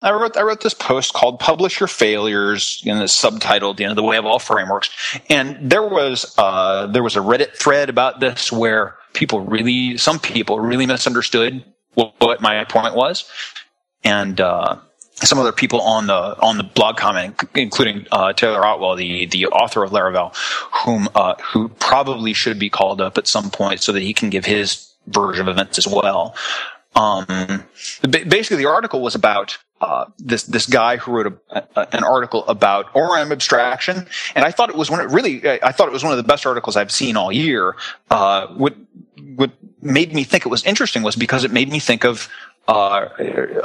[0.00, 3.94] I wrote I wrote this post called "Publish Your Failures" and it's subtitled "You know
[3.94, 4.90] the Way of All Frameworks."
[5.30, 10.18] And there was uh, there was a Reddit thread about this where people really some
[10.18, 11.64] people really misunderstood
[11.94, 13.30] what my point was,
[14.04, 14.76] and uh,
[15.14, 19.46] some other people on the on the blog comment, including uh, Taylor Otwell, the the
[19.46, 20.34] author of Laravel,
[20.84, 24.30] whom uh, who probably should be called up at some point so that he can
[24.30, 26.34] give his version of events as well.
[26.94, 27.64] Um,
[28.02, 32.46] basically, the article was about uh, this this guy who wrote a, a, an article
[32.46, 36.04] about ORM abstraction, and I thought it was one of, really I thought it was
[36.04, 37.76] one of the best articles I've seen all year.
[38.10, 38.76] Uh, what
[39.82, 42.28] made me think it was interesting was because it made me think of
[42.68, 43.08] uh,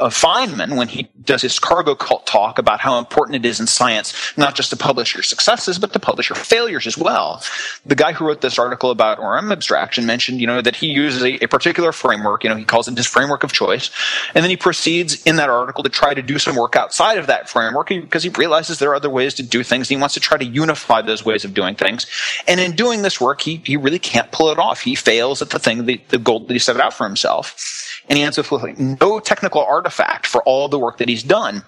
[0.09, 4.13] Feynman when he does his cargo cult talk about how important it is in science
[4.37, 7.43] not just to publish your successes but to publish your failures as well.
[7.85, 11.23] The guy who wrote this article about ORM abstraction mentioned, you know, that he uses
[11.23, 12.43] a, a particular framework.
[12.43, 13.91] You know, he calls it his framework of choice,
[14.33, 17.27] and then he proceeds in that article to try to do some work outside of
[17.27, 19.89] that framework because he realizes there are other ways to do things.
[19.89, 22.07] And he wants to try to unify those ways of doing things,
[22.47, 24.81] and in doing this work, he he really can't pull it off.
[24.81, 28.17] He fails at the thing, the, the goal that he set out for himself and
[28.17, 31.63] he ends up with no technical artifact for all the work that he's done.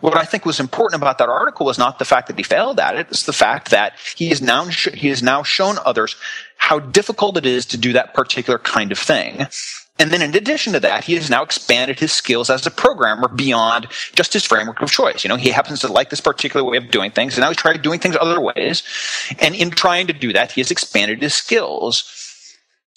[0.00, 2.80] What I think was important about that article was not the fact that he failed
[2.80, 6.16] at it; it's the fact that he has now he has now shown others
[6.56, 9.46] how difficult it is to do that particular kind of thing.
[10.00, 13.28] And then in addition to that, he has now expanded his skills as a programmer
[13.28, 15.22] beyond just his framework of choice.
[15.22, 17.58] You know, he happens to like this particular way of doing things, and now he's
[17.58, 18.82] tried doing things other ways.
[19.40, 22.19] And in trying to do that, he has expanded his skills.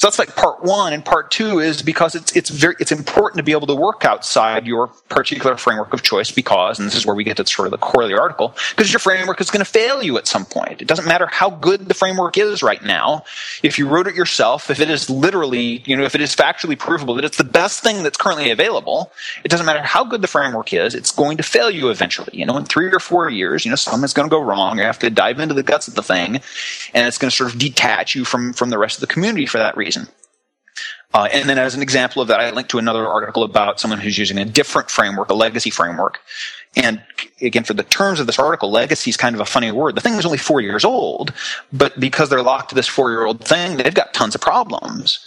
[0.03, 3.37] So that's like part one, and part two is because it's it's very it's important
[3.37, 7.05] to be able to work outside your particular framework of choice because, and this is
[7.05, 9.49] where we get to sort of the core of the article, because your framework is
[9.49, 10.81] going to fail you at some point.
[10.81, 13.23] It doesn't matter how good the framework is right now.
[13.63, 16.77] If you wrote it yourself, if it is literally, you know, if it is factually
[16.77, 19.09] provable that it's the best thing that's currently available,
[19.45, 22.37] it doesn't matter how good the framework is, it's going to fail you eventually.
[22.37, 24.79] You know, in three or four years, you know, something's going to go wrong.
[24.79, 26.41] You have to dive into the guts of the thing,
[26.93, 29.45] and it's going to sort of detach you from from the rest of the community
[29.45, 29.92] for that reason.
[31.13, 33.99] Uh, and then as an example of that, I linked to another article about someone
[33.99, 36.19] who's using a different framework, a legacy framework.
[36.75, 37.03] And
[37.39, 39.95] again, for the terms of this article, legacy is kind of a funny word.
[39.95, 41.31] The thing is only four years old,
[41.71, 45.23] but because they're locked to this four year old thing, they've got tons of problems.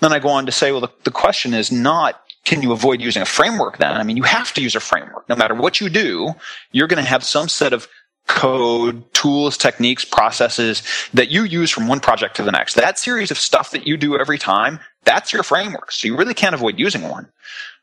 [0.00, 3.02] Then I go on to say, well, the, the question is not can you avoid
[3.02, 3.92] using a framework then?
[3.92, 5.28] I mean, you have to use a framework.
[5.28, 6.32] No matter what you do,
[6.72, 7.88] you're going to have some set of
[8.28, 12.74] code, tools, techniques, processes that you use from one project to the next.
[12.74, 15.90] That series of stuff that you do every time, that's your framework.
[15.90, 17.28] So you really can't avoid using one.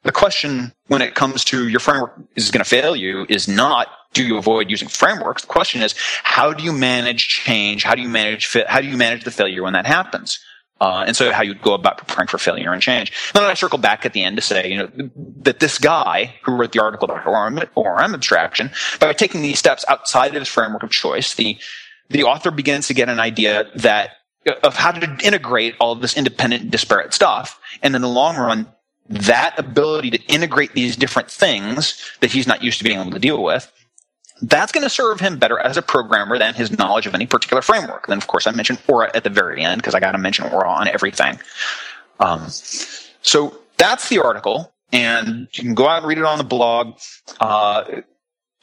[0.04, 3.88] The question when it comes to your framework is going to fail you is not
[4.14, 5.42] do you avoid using frameworks?
[5.42, 7.84] The question is how do you manage change?
[7.84, 8.68] How do you manage fit?
[8.68, 10.40] how do you manage the failure when that happens?
[10.82, 13.12] Uh, and so how you go about preparing for failure and change.
[13.34, 15.10] And then I circle back at the end to say, you know,
[15.42, 19.86] that this guy who wrote the article about ORM, ORM abstraction, by taking these steps
[19.88, 21.58] outside of his framework of choice, the,
[22.10, 24.12] the author begins to get an idea that
[24.64, 27.60] of how to integrate all this independent, disparate stuff.
[27.82, 28.68] And in the long run,
[29.08, 33.20] that ability to integrate these different things that he's not used to being able to
[33.20, 33.72] deal with
[34.42, 37.62] that's going to serve him better as a programmer than his knowledge of any particular
[37.62, 38.08] framework.
[38.08, 40.46] Then, of course, I mentioned Aura at the very end because I got to mention
[40.46, 41.40] Aura on everything.
[42.20, 46.44] Um, so that's the article, and you can go out and read it on the
[46.44, 46.98] blog.
[47.40, 48.02] Uh,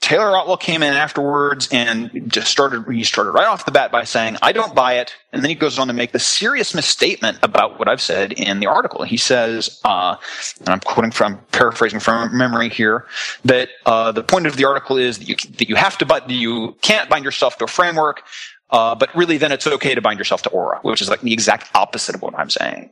[0.02, 4.02] Taylor Otwell came in afterwards and just started, he started right off the bat by
[4.02, 5.14] saying, I don't buy it.
[5.32, 8.58] And then he goes on to make the serious misstatement about what I've said in
[8.58, 9.04] the article.
[9.04, 10.16] He says, uh,
[10.58, 13.06] and I'm quoting from, paraphrasing from memory here,
[13.44, 16.28] that, uh, the point of the article is that you, that you have to, but
[16.28, 18.24] you can't bind yourself to a framework.
[18.70, 21.32] Uh, but really then it's okay to bind yourself to Aura, which is like the
[21.32, 22.90] exact opposite of what I'm saying.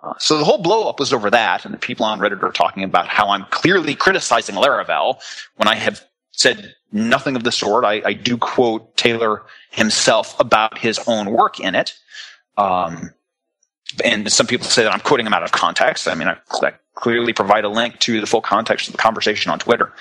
[0.00, 2.52] Uh, so the whole blow up was over that, and the people on Reddit are
[2.52, 5.20] talking about how I'm clearly criticizing Laravel
[5.56, 6.04] when I have
[6.36, 7.84] said nothing of the sort.
[7.84, 11.94] I, I do quote Taylor himself about his own work in it.
[12.56, 13.10] Um,
[14.04, 16.08] and some people say that I'm quoting him out of context.
[16.08, 19.50] I mean, I, I, clearly provide a link to the full context of the conversation
[19.50, 19.92] on Twitter.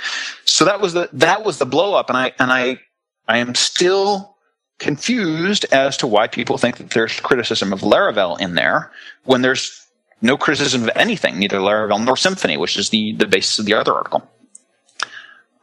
[0.45, 2.79] So that was the that was the blow up, and I and I
[3.27, 4.38] I am still
[4.77, 8.91] confused as to why people think that there's criticism of Laravel in there
[9.23, 9.88] when there's
[10.21, 13.73] no criticism of anything, neither Laravel nor Symfony, which is the the basis of the
[13.73, 14.29] other article.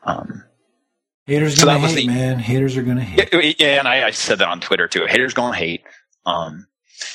[0.02, 0.42] Um,
[1.30, 2.40] Haters so gonna hate, the, man.
[2.40, 3.28] Haters are gonna hate.
[3.32, 5.06] Yeah, yeah and I, I, said that on Twitter too.
[5.06, 5.84] Haters gonna hate.
[6.26, 6.66] Um,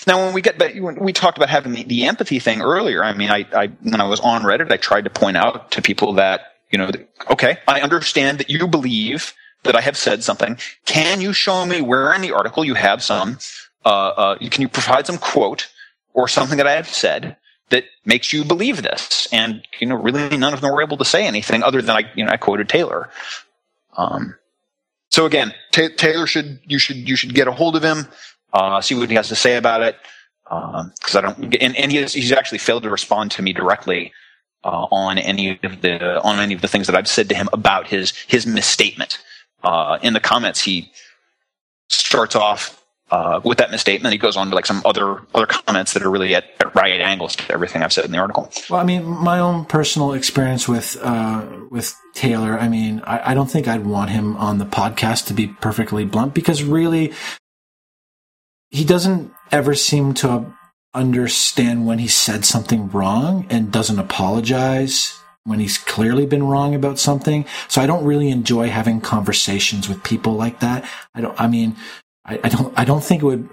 [0.07, 3.03] now, when we get back, when we talked about having the, the empathy thing earlier,
[3.03, 5.82] I mean, I, I, when I was on Reddit, I tried to point out to
[5.82, 6.91] people that, you know,
[7.30, 10.57] okay, I understand that you believe that I have said something.
[10.86, 13.38] Can you show me where in the article you have some,
[13.84, 15.68] uh, uh, can you provide some quote
[16.13, 17.36] or something that I have said
[17.70, 19.28] that makes you believe this?
[19.34, 22.11] And, you know, really none of them were able to say anything other than I,
[22.16, 23.09] you know, I quoted Taylor.
[23.97, 24.35] Um,
[25.11, 28.07] so again, T- Taylor should you should you should get a hold of him,
[28.53, 29.95] uh, see what he has to say about it.
[30.43, 33.51] Because um, I don't, and, and he has, he's actually failed to respond to me
[33.51, 34.13] directly
[34.63, 37.49] uh, on any of the on any of the things that I've said to him
[37.53, 39.19] about his his misstatement.
[39.63, 40.91] Uh, in the comments, he
[41.89, 44.13] starts off uh, with that misstatement.
[44.13, 46.99] He goes on to like some other other comments that are really at, at, right
[46.99, 48.51] angles to everything I've said in the article.
[48.69, 52.57] Well, I mean, my own personal experience with uh, with Taylor.
[52.57, 56.05] I mean, I, I don't think I'd want him on the podcast to be perfectly
[56.05, 57.13] blunt because really,
[58.69, 60.53] he doesn't ever seem to
[60.93, 66.97] understand when he said something wrong and doesn't apologize when he's clearly been wrong about
[66.97, 67.45] something.
[67.67, 70.89] So I don't really enjoy having conversations with people like that.
[71.13, 71.75] I don't, I mean,
[72.26, 73.49] I, I don't I don't think it would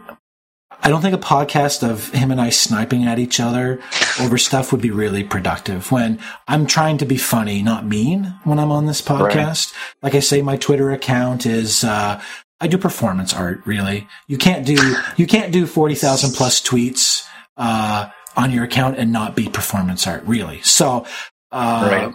[0.85, 3.81] I don't think a podcast of him and I sniping at each other
[4.21, 6.19] over stuff would be really productive when
[6.49, 9.73] I'm trying to be funny, not mean when I'm on this podcast.
[9.73, 10.03] Right.
[10.03, 12.21] Like I say, my Twitter account is, uh,
[12.61, 14.09] I do performance art, really.
[14.27, 17.25] You can't do, you can't do 40,000 plus tweets,
[17.57, 20.63] uh, on your account and not be performance art, really.
[20.63, 21.07] So,
[21.53, 22.15] uh, right.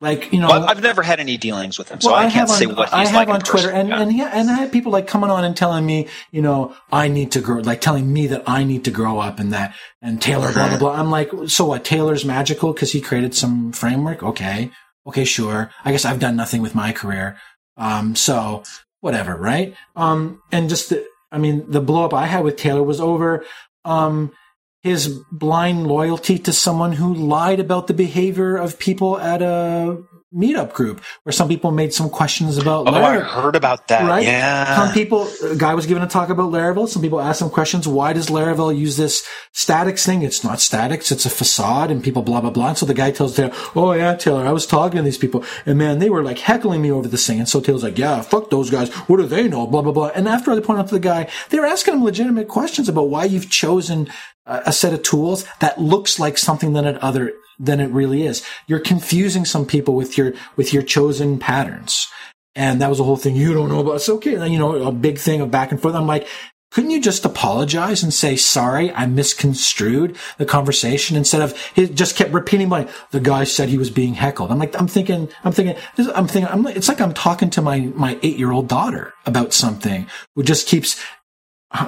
[0.00, 2.34] Like you know, Well, I've never had any dealings with him, so well, I, can't
[2.34, 4.00] have say on, what he's I have like on Twitter, and Yeah.
[4.00, 7.08] and yeah, and I had people like coming on and telling me, you know, I
[7.08, 10.22] need to grow, like telling me that I need to grow up and that, and
[10.22, 10.92] Taylor, blah blah blah.
[10.92, 11.84] I'm like, so what?
[11.84, 14.22] Taylor's magical because he created some framework.
[14.22, 14.70] Okay,
[15.04, 15.70] okay, sure.
[15.84, 17.36] I guess I've done nothing with my career,
[17.76, 18.62] um, so
[19.00, 19.74] whatever, right?
[19.96, 23.44] Um, and just the, I mean, the blow up I had with Taylor was over.
[23.84, 24.30] Um,
[24.82, 30.02] his blind loyalty to someone who lied about the behavior of people at a
[30.34, 34.06] meetup group where some people made some questions about oh, I heard about that.
[34.06, 34.22] right?
[34.22, 34.76] Yeah.
[34.76, 36.86] Some people, a guy was given a talk about Laravel.
[36.86, 37.88] Some people asked some questions.
[37.88, 40.22] Why does Laravel use this statics thing?
[40.22, 41.10] It's not statics.
[41.10, 42.68] It's a facade and people blah, blah, blah.
[42.68, 45.44] And so the guy tells Taylor, Oh yeah, Taylor, I was talking to these people
[45.64, 47.38] and man, they were like heckling me over this thing.
[47.38, 48.92] And so Taylor's like, yeah, fuck those guys.
[49.08, 49.66] What do they know?
[49.66, 50.10] Blah, blah, blah.
[50.14, 53.08] And after I point out to the guy, they were asking him legitimate questions about
[53.08, 54.08] why you've chosen
[54.46, 58.44] a set of tools that looks like something that it other than it really is.
[58.66, 62.06] You're confusing some people with your with your chosen patterns.
[62.54, 63.36] And that was the whole thing.
[63.36, 64.34] You don't know about it's okay.
[64.34, 65.94] And, you know, a big thing of back and forth.
[65.94, 66.26] I'm like,
[66.70, 72.14] couldn't you just apologize and say, sorry, I misconstrued the conversation instead of he just
[72.14, 74.50] kept repeating like the guy said he was being heckled.
[74.50, 75.76] I'm like, I'm thinking, I'm thinking,
[76.14, 79.54] I'm thinking, I'm it's like I'm talking to my, my eight year old daughter about
[79.54, 81.02] something who just keeps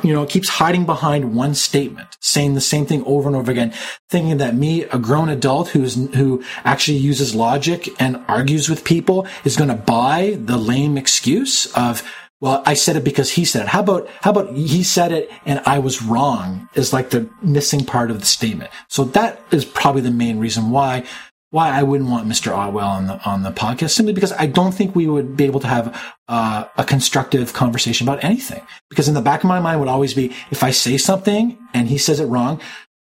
[0.02, 3.72] you know, keeps hiding behind one statement, saying the same thing over and over again,
[4.08, 9.26] thinking that me, a grown adult who's, who actually uses logic and argues with people
[9.44, 12.02] is going to buy the lame excuse of,
[12.40, 13.68] well, I said it because he said it.
[13.68, 17.84] How about, how about he said it and I was wrong is like the missing
[17.84, 18.70] part of the statement.
[18.88, 21.04] So that is probably the main reason why
[21.50, 22.56] why I wouldn't want Mr.
[22.56, 25.60] Otwell on the on the podcast simply because I don't think we would be able
[25.60, 28.62] to have uh, a constructive conversation about anything.
[28.88, 31.88] Because in the back of my mind would always be if I say something and
[31.88, 32.60] he says it wrong,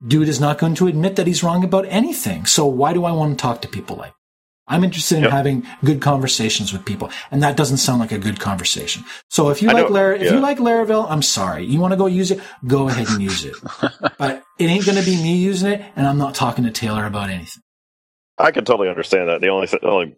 [0.06, 2.46] dude is not going to admit that he's wrong about anything.
[2.46, 4.12] So why do I want to talk to people like?
[4.68, 5.32] I'm interested in Yep.
[5.32, 9.04] having good conversations with people, and that doesn't sound like a good conversation.
[9.30, 10.34] So if you I like know, Lar- if yeah.
[10.34, 11.64] you like Laravel, I'm sorry.
[11.64, 13.54] You want to go use it, go ahead and use it.
[14.18, 17.06] but it ain't going to be me using it, and I'm not talking to Taylor
[17.06, 17.62] about anything.
[18.38, 19.40] I can totally understand that.
[19.40, 20.14] The only th- only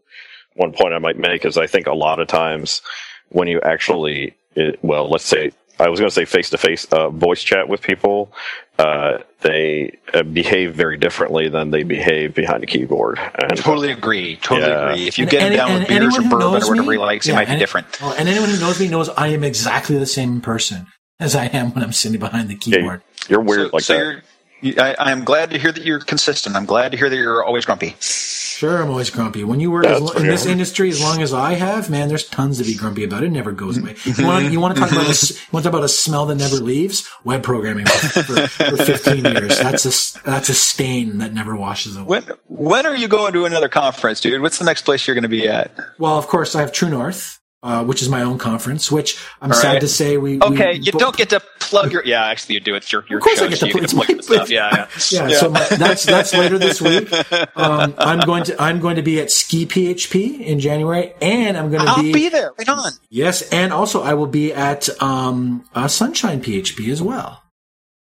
[0.55, 2.83] one point I might make is I think a lot of times
[3.29, 6.87] when you actually, it, well, let's say I was going to say face to face
[7.13, 8.33] voice chat with people,
[8.81, 13.21] uh, they uh, behave very differently than they behave behind a keyboard.
[13.41, 14.37] And Totally agree.
[14.37, 14.91] Totally Yeah.
[14.91, 15.07] agree.
[15.07, 16.95] If you And get him any- down with beers or anyone bourbon or whatever me-
[16.95, 17.87] he likes, yeah, it might be and- different.
[18.03, 20.87] Oh, and anyone who knows me knows I am exactly the same person
[21.21, 23.03] as I am when I'm sitting behind the keyboard.
[23.29, 24.23] you're weird so, like so that.
[24.61, 26.57] You're, you- I, I'm glad to hear that you're consistent.
[26.57, 27.95] I'm glad to hear that you're always grumpy.
[28.01, 29.45] Sure, I'm always grumpy.
[29.45, 32.29] When you work as, lo- in this industry as long as I have, man, there's
[32.29, 33.23] tons to be grumpy about.
[33.23, 33.95] It never goes away.
[34.05, 35.89] You want, you want to talk about a, s- you want to talk about a
[35.89, 37.09] smell that never leaves?
[37.23, 39.59] Web programming for, for, for 15 years.
[39.61, 42.21] That's a s- that's a stain that never washes away.
[42.21, 44.43] When when are you going to another conference, dude?
[44.43, 45.71] What's the next place you're going to be at?
[45.99, 48.91] Well, of course, I have True North, uh, which is my own conference.
[48.93, 49.81] Which I'm All sad right.
[49.81, 52.05] to say we Okay, we, you don't get to plug your.
[52.05, 52.75] Yeah, actually, you do.
[52.75, 54.21] It's your your Of course show, I get to you put- get to plug my-
[54.23, 54.51] stuff.
[54.51, 54.71] Yeah,
[55.11, 55.29] yeah.
[55.29, 57.11] Yeah, so my, that's that's later this week.
[57.57, 61.71] Um, I'm going to I'm going to be at Ski PHP in January, and I'm
[61.71, 62.53] going to I'll be, be there.
[62.59, 62.93] Right on.
[63.11, 67.43] yes, and also I will be at um, uh, Sunshine PHP as well.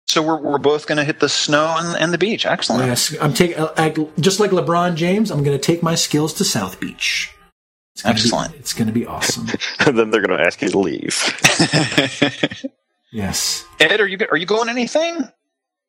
[0.08, 2.46] So we're we're both going to hit the snow and, and the beach.
[2.46, 2.86] Excellent.
[2.86, 3.58] Yes, I'm taking
[4.20, 5.32] just like LeBron James.
[5.32, 7.32] I'm going to take my skills to South Beach.
[7.98, 8.56] It's gonna be- Excellent.
[8.56, 9.48] it's going to be awesome.
[9.80, 11.18] and then they're going to ask you to leave.
[13.12, 13.66] yes.
[13.80, 15.28] Ed, are you are you going anything?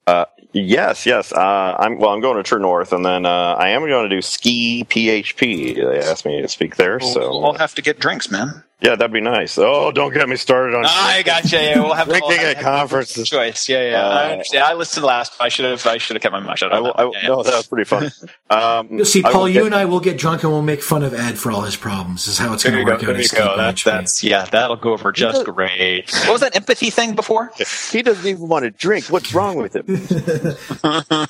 [0.06, 1.32] Uh, yes, yes.
[1.32, 2.10] Uh, I'm well.
[2.14, 5.74] I'm going to True North, and then uh, I am going to do ski PHP.
[5.74, 8.64] They asked me to speak there, so we'll have to get drinks, man.
[8.80, 9.58] Yeah, that'd be nice.
[9.58, 10.84] Oh, don't get me started on.
[10.86, 11.58] I got you.
[11.58, 13.28] Yeah, we'll have Drinking we'll have- at have conferences.
[13.28, 13.68] Choice.
[13.68, 14.06] Yeah, yeah.
[14.06, 14.64] Uh, I understand.
[14.64, 15.32] I listened last.
[15.40, 15.84] I should have.
[15.86, 16.72] I should have kept my mouth shut.
[16.72, 17.12] I on will, that I one.
[17.14, 17.42] will, Yeah, no, yeah.
[17.50, 18.10] that was pretty fun.
[18.50, 21.02] Um, You see, Paul, you get- and I will get drunk and we'll make fun
[21.02, 22.26] of Ed for all his problems.
[22.28, 22.92] Is how it's going you to go.
[22.92, 23.06] work out.
[23.08, 23.56] There you go.
[23.58, 24.46] That's that's yeah.
[24.46, 26.10] That'll go over just great.
[26.24, 27.52] What was that empathy thing before?
[27.92, 29.04] he doesn't even want to drink.
[29.10, 29.84] What's wrong with him?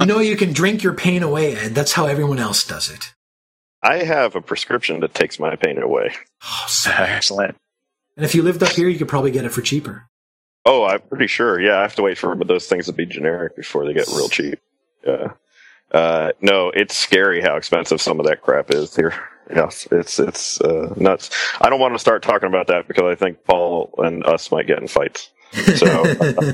[0.00, 1.74] You know, you can drink your pain away, Ed.
[1.74, 3.13] That's how everyone else does it.
[3.84, 6.12] I have a prescription that takes my pain away.
[6.42, 7.56] Oh, so- Excellent.
[8.16, 10.08] and if you lived up here, you could probably get it for cheaper.
[10.66, 11.60] Oh, I'm pretty sure.
[11.60, 14.28] Yeah, I have to wait for those things to be generic before they get real
[14.30, 14.58] cheap.
[15.06, 15.32] Yeah.
[15.92, 19.14] Uh, no, it's scary how expensive some of that crap is here.
[19.54, 21.28] Yes, it's it's uh, nuts.
[21.60, 24.66] I don't want to start talking about that because I think Paul and us might
[24.66, 25.30] get in fights.
[25.54, 25.86] So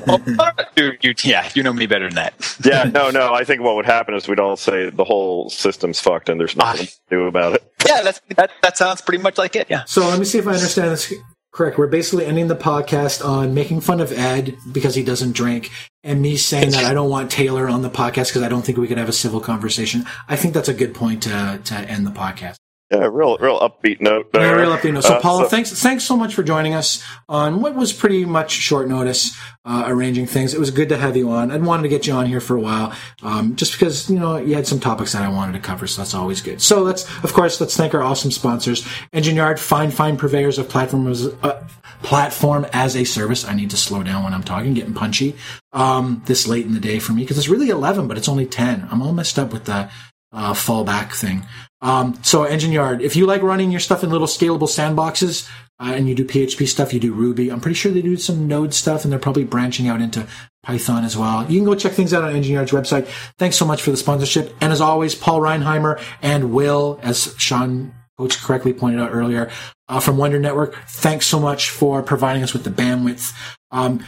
[0.09, 2.57] oh, Dude, you, yeah, you know me better than that.
[2.65, 3.33] yeah, no, no.
[3.33, 6.57] I think what would happen is we'd all say the whole system's fucked and there's
[6.57, 7.09] nothing ah.
[7.09, 7.73] to do about it.
[7.87, 8.51] Yeah, that's that.
[8.63, 9.69] That sounds pretty much like it.
[9.71, 9.85] Yeah.
[9.85, 11.13] so let me see if I understand this.
[11.53, 11.79] Correct.
[11.79, 15.71] We're basically ending the podcast on making fun of Ed because he doesn't drink,
[16.05, 18.79] and me saying that I don't want Taylor on the podcast because I don't think
[18.79, 20.05] we could have a civil conversation.
[20.29, 22.57] I think that's a good point to to end the podcast.
[22.91, 24.33] Yeah, real, real upbeat note.
[24.33, 24.43] There.
[24.43, 25.05] Yeah, real upbeat note.
[25.05, 28.25] So, Uh, Paula, so- thanks, thanks so much for joining us on what was pretty
[28.25, 29.33] much short notice,
[29.65, 30.55] uh, arranging things.
[30.55, 31.53] It was good to have you on.
[31.53, 34.39] I'd wanted to get you on here for a while, um, just because you know
[34.39, 36.61] you had some topics that I wanted to cover, so that's always good.
[36.61, 40.69] So let's, of course, let's thank our awesome sponsors, Engine Yard, fine, fine purveyors of
[40.69, 41.29] platforms.
[41.43, 41.63] Uh,
[42.03, 43.45] platform as a service.
[43.45, 45.37] I need to slow down when I'm talking, getting punchy.
[45.75, 48.47] Um, this late in the day for me because it's really 11, but it's only
[48.47, 48.89] 10.
[48.91, 49.91] I'm all messed up with the
[50.33, 51.47] uh, fallback thing.
[51.81, 55.93] Um, so Engine Yard, if you like running your stuff in little scalable sandboxes uh,
[55.95, 57.51] and you do PHP stuff, you do Ruby.
[57.51, 60.27] I'm pretty sure they do some Node stuff, and they're probably branching out into
[60.63, 61.51] Python as well.
[61.51, 63.07] You can go check things out on Engine Yard's website.
[63.39, 67.95] Thanks so much for the sponsorship, and as always, Paul Reinheimer and Will, as Sean
[68.19, 69.51] Coates correctly pointed out earlier,
[69.89, 70.77] uh, from Wonder Network.
[70.87, 73.33] Thanks so much for providing us with the bandwidth.
[73.71, 74.05] Um,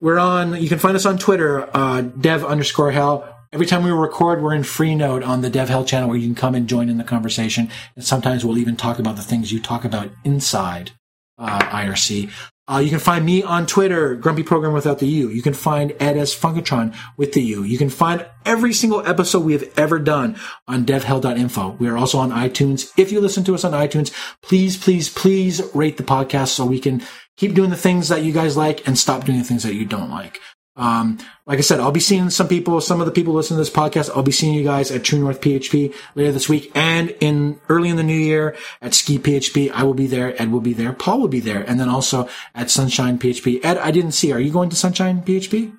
[0.00, 0.62] we're on.
[0.62, 3.35] You can find us on Twitter, uh, dev underscore hell.
[3.56, 6.34] Every time we record, we're in Freenode on the Dev Hell channel where you can
[6.34, 7.70] come and join in the conversation.
[7.94, 10.90] And sometimes we'll even talk about the things you talk about inside
[11.38, 12.30] uh, IRC.
[12.68, 15.30] Uh, you can find me on Twitter, Grumpy Program without the U.
[15.30, 17.62] You can find Ed as Funkatron with the U.
[17.62, 20.36] You can find every single episode we have ever done
[20.68, 21.76] on devhell.info.
[21.78, 22.92] We are also on iTunes.
[22.98, 26.78] If you listen to us on iTunes, please, please, please rate the podcast so we
[26.78, 27.02] can
[27.38, 29.86] keep doing the things that you guys like and stop doing the things that you
[29.86, 30.40] don't like.
[30.76, 33.62] Um, like I said, I'll be seeing some people, some of the people listening to
[33.62, 34.10] this podcast.
[34.14, 37.88] I'll be seeing you guys at True North PHP later this week and in early
[37.88, 39.70] in the new year at Ski PHP.
[39.70, 40.40] I will be there.
[40.40, 40.92] Ed will be there.
[40.92, 41.62] Paul will be there.
[41.62, 43.64] And then also at Sunshine PHP.
[43.64, 44.32] Ed, I didn't see.
[44.32, 45.72] Are you going to Sunshine PHP?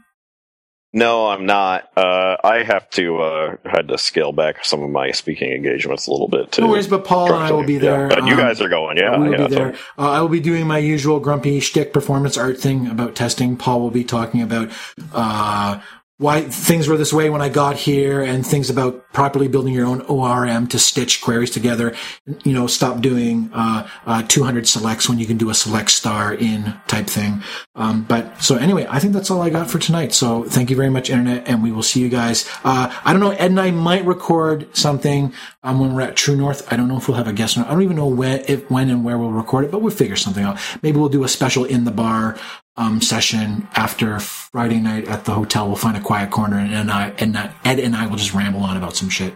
[0.97, 1.91] No, I'm not.
[1.95, 6.11] Uh, I have to uh, had to scale back some of my speaking engagements a
[6.11, 6.63] little bit too.
[6.63, 8.19] No worries, but Paul and I will be Yeah, there.
[8.25, 9.15] you Um, guys are going, yeah.
[9.15, 9.75] we will yeah, be there.
[9.99, 13.57] Uh, I will be doing my usual grumpy shtick performance art thing about testing.
[13.57, 14.71] Paul will be talking about
[15.13, 15.79] uh,
[16.19, 19.85] why things were this way when I got here, and things about properly building your
[19.85, 21.95] own ORM to stitch queries together.
[22.43, 26.33] You know, stop doing uh, uh, 200 selects when you can do a select star
[26.33, 27.43] in type thing.
[27.75, 30.11] Um, but so anyway, I think that's all I got for tonight.
[30.13, 32.49] So thank you very much, internet, and we will see you guys.
[32.63, 33.31] Uh, I don't know.
[33.31, 36.71] Ed and I might record something um, when we're at True North.
[36.73, 37.69] I don't know if we'll have a guest or not.
[37.69, 40.15] I don't even know when, if, when, and where we'll record it, but we'll figure
[40.15, 40.57] something out.
[40.81, 42.37] Maybe we'll do a special in the bar
[42.77, 45.67] um, session after Friday night at the hotel.
[45.67, 48.33] We'll find a quiet corner, and, and I and uh, Ed and I will just
[48.33, 49.33] ramble on about some shit.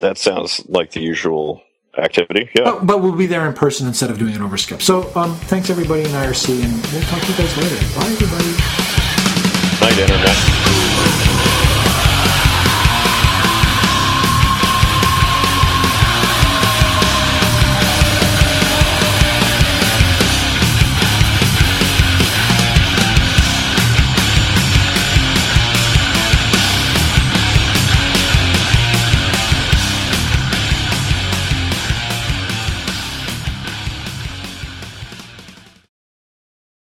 [0.00, 1.62] That sounds like the usual
[1.98, 2.48] activity.
[2.54, 2.64] Yeah.
[2.64, 4.80] But, but we'll be there in person instead of doing it over Skype.
[4.80, 7.76] So um, thanks everybody in IRC, and we'll talk to you guys later.
[7.98, 8.50] Bye, everybody.
[9.80, 10.89] Night, internet.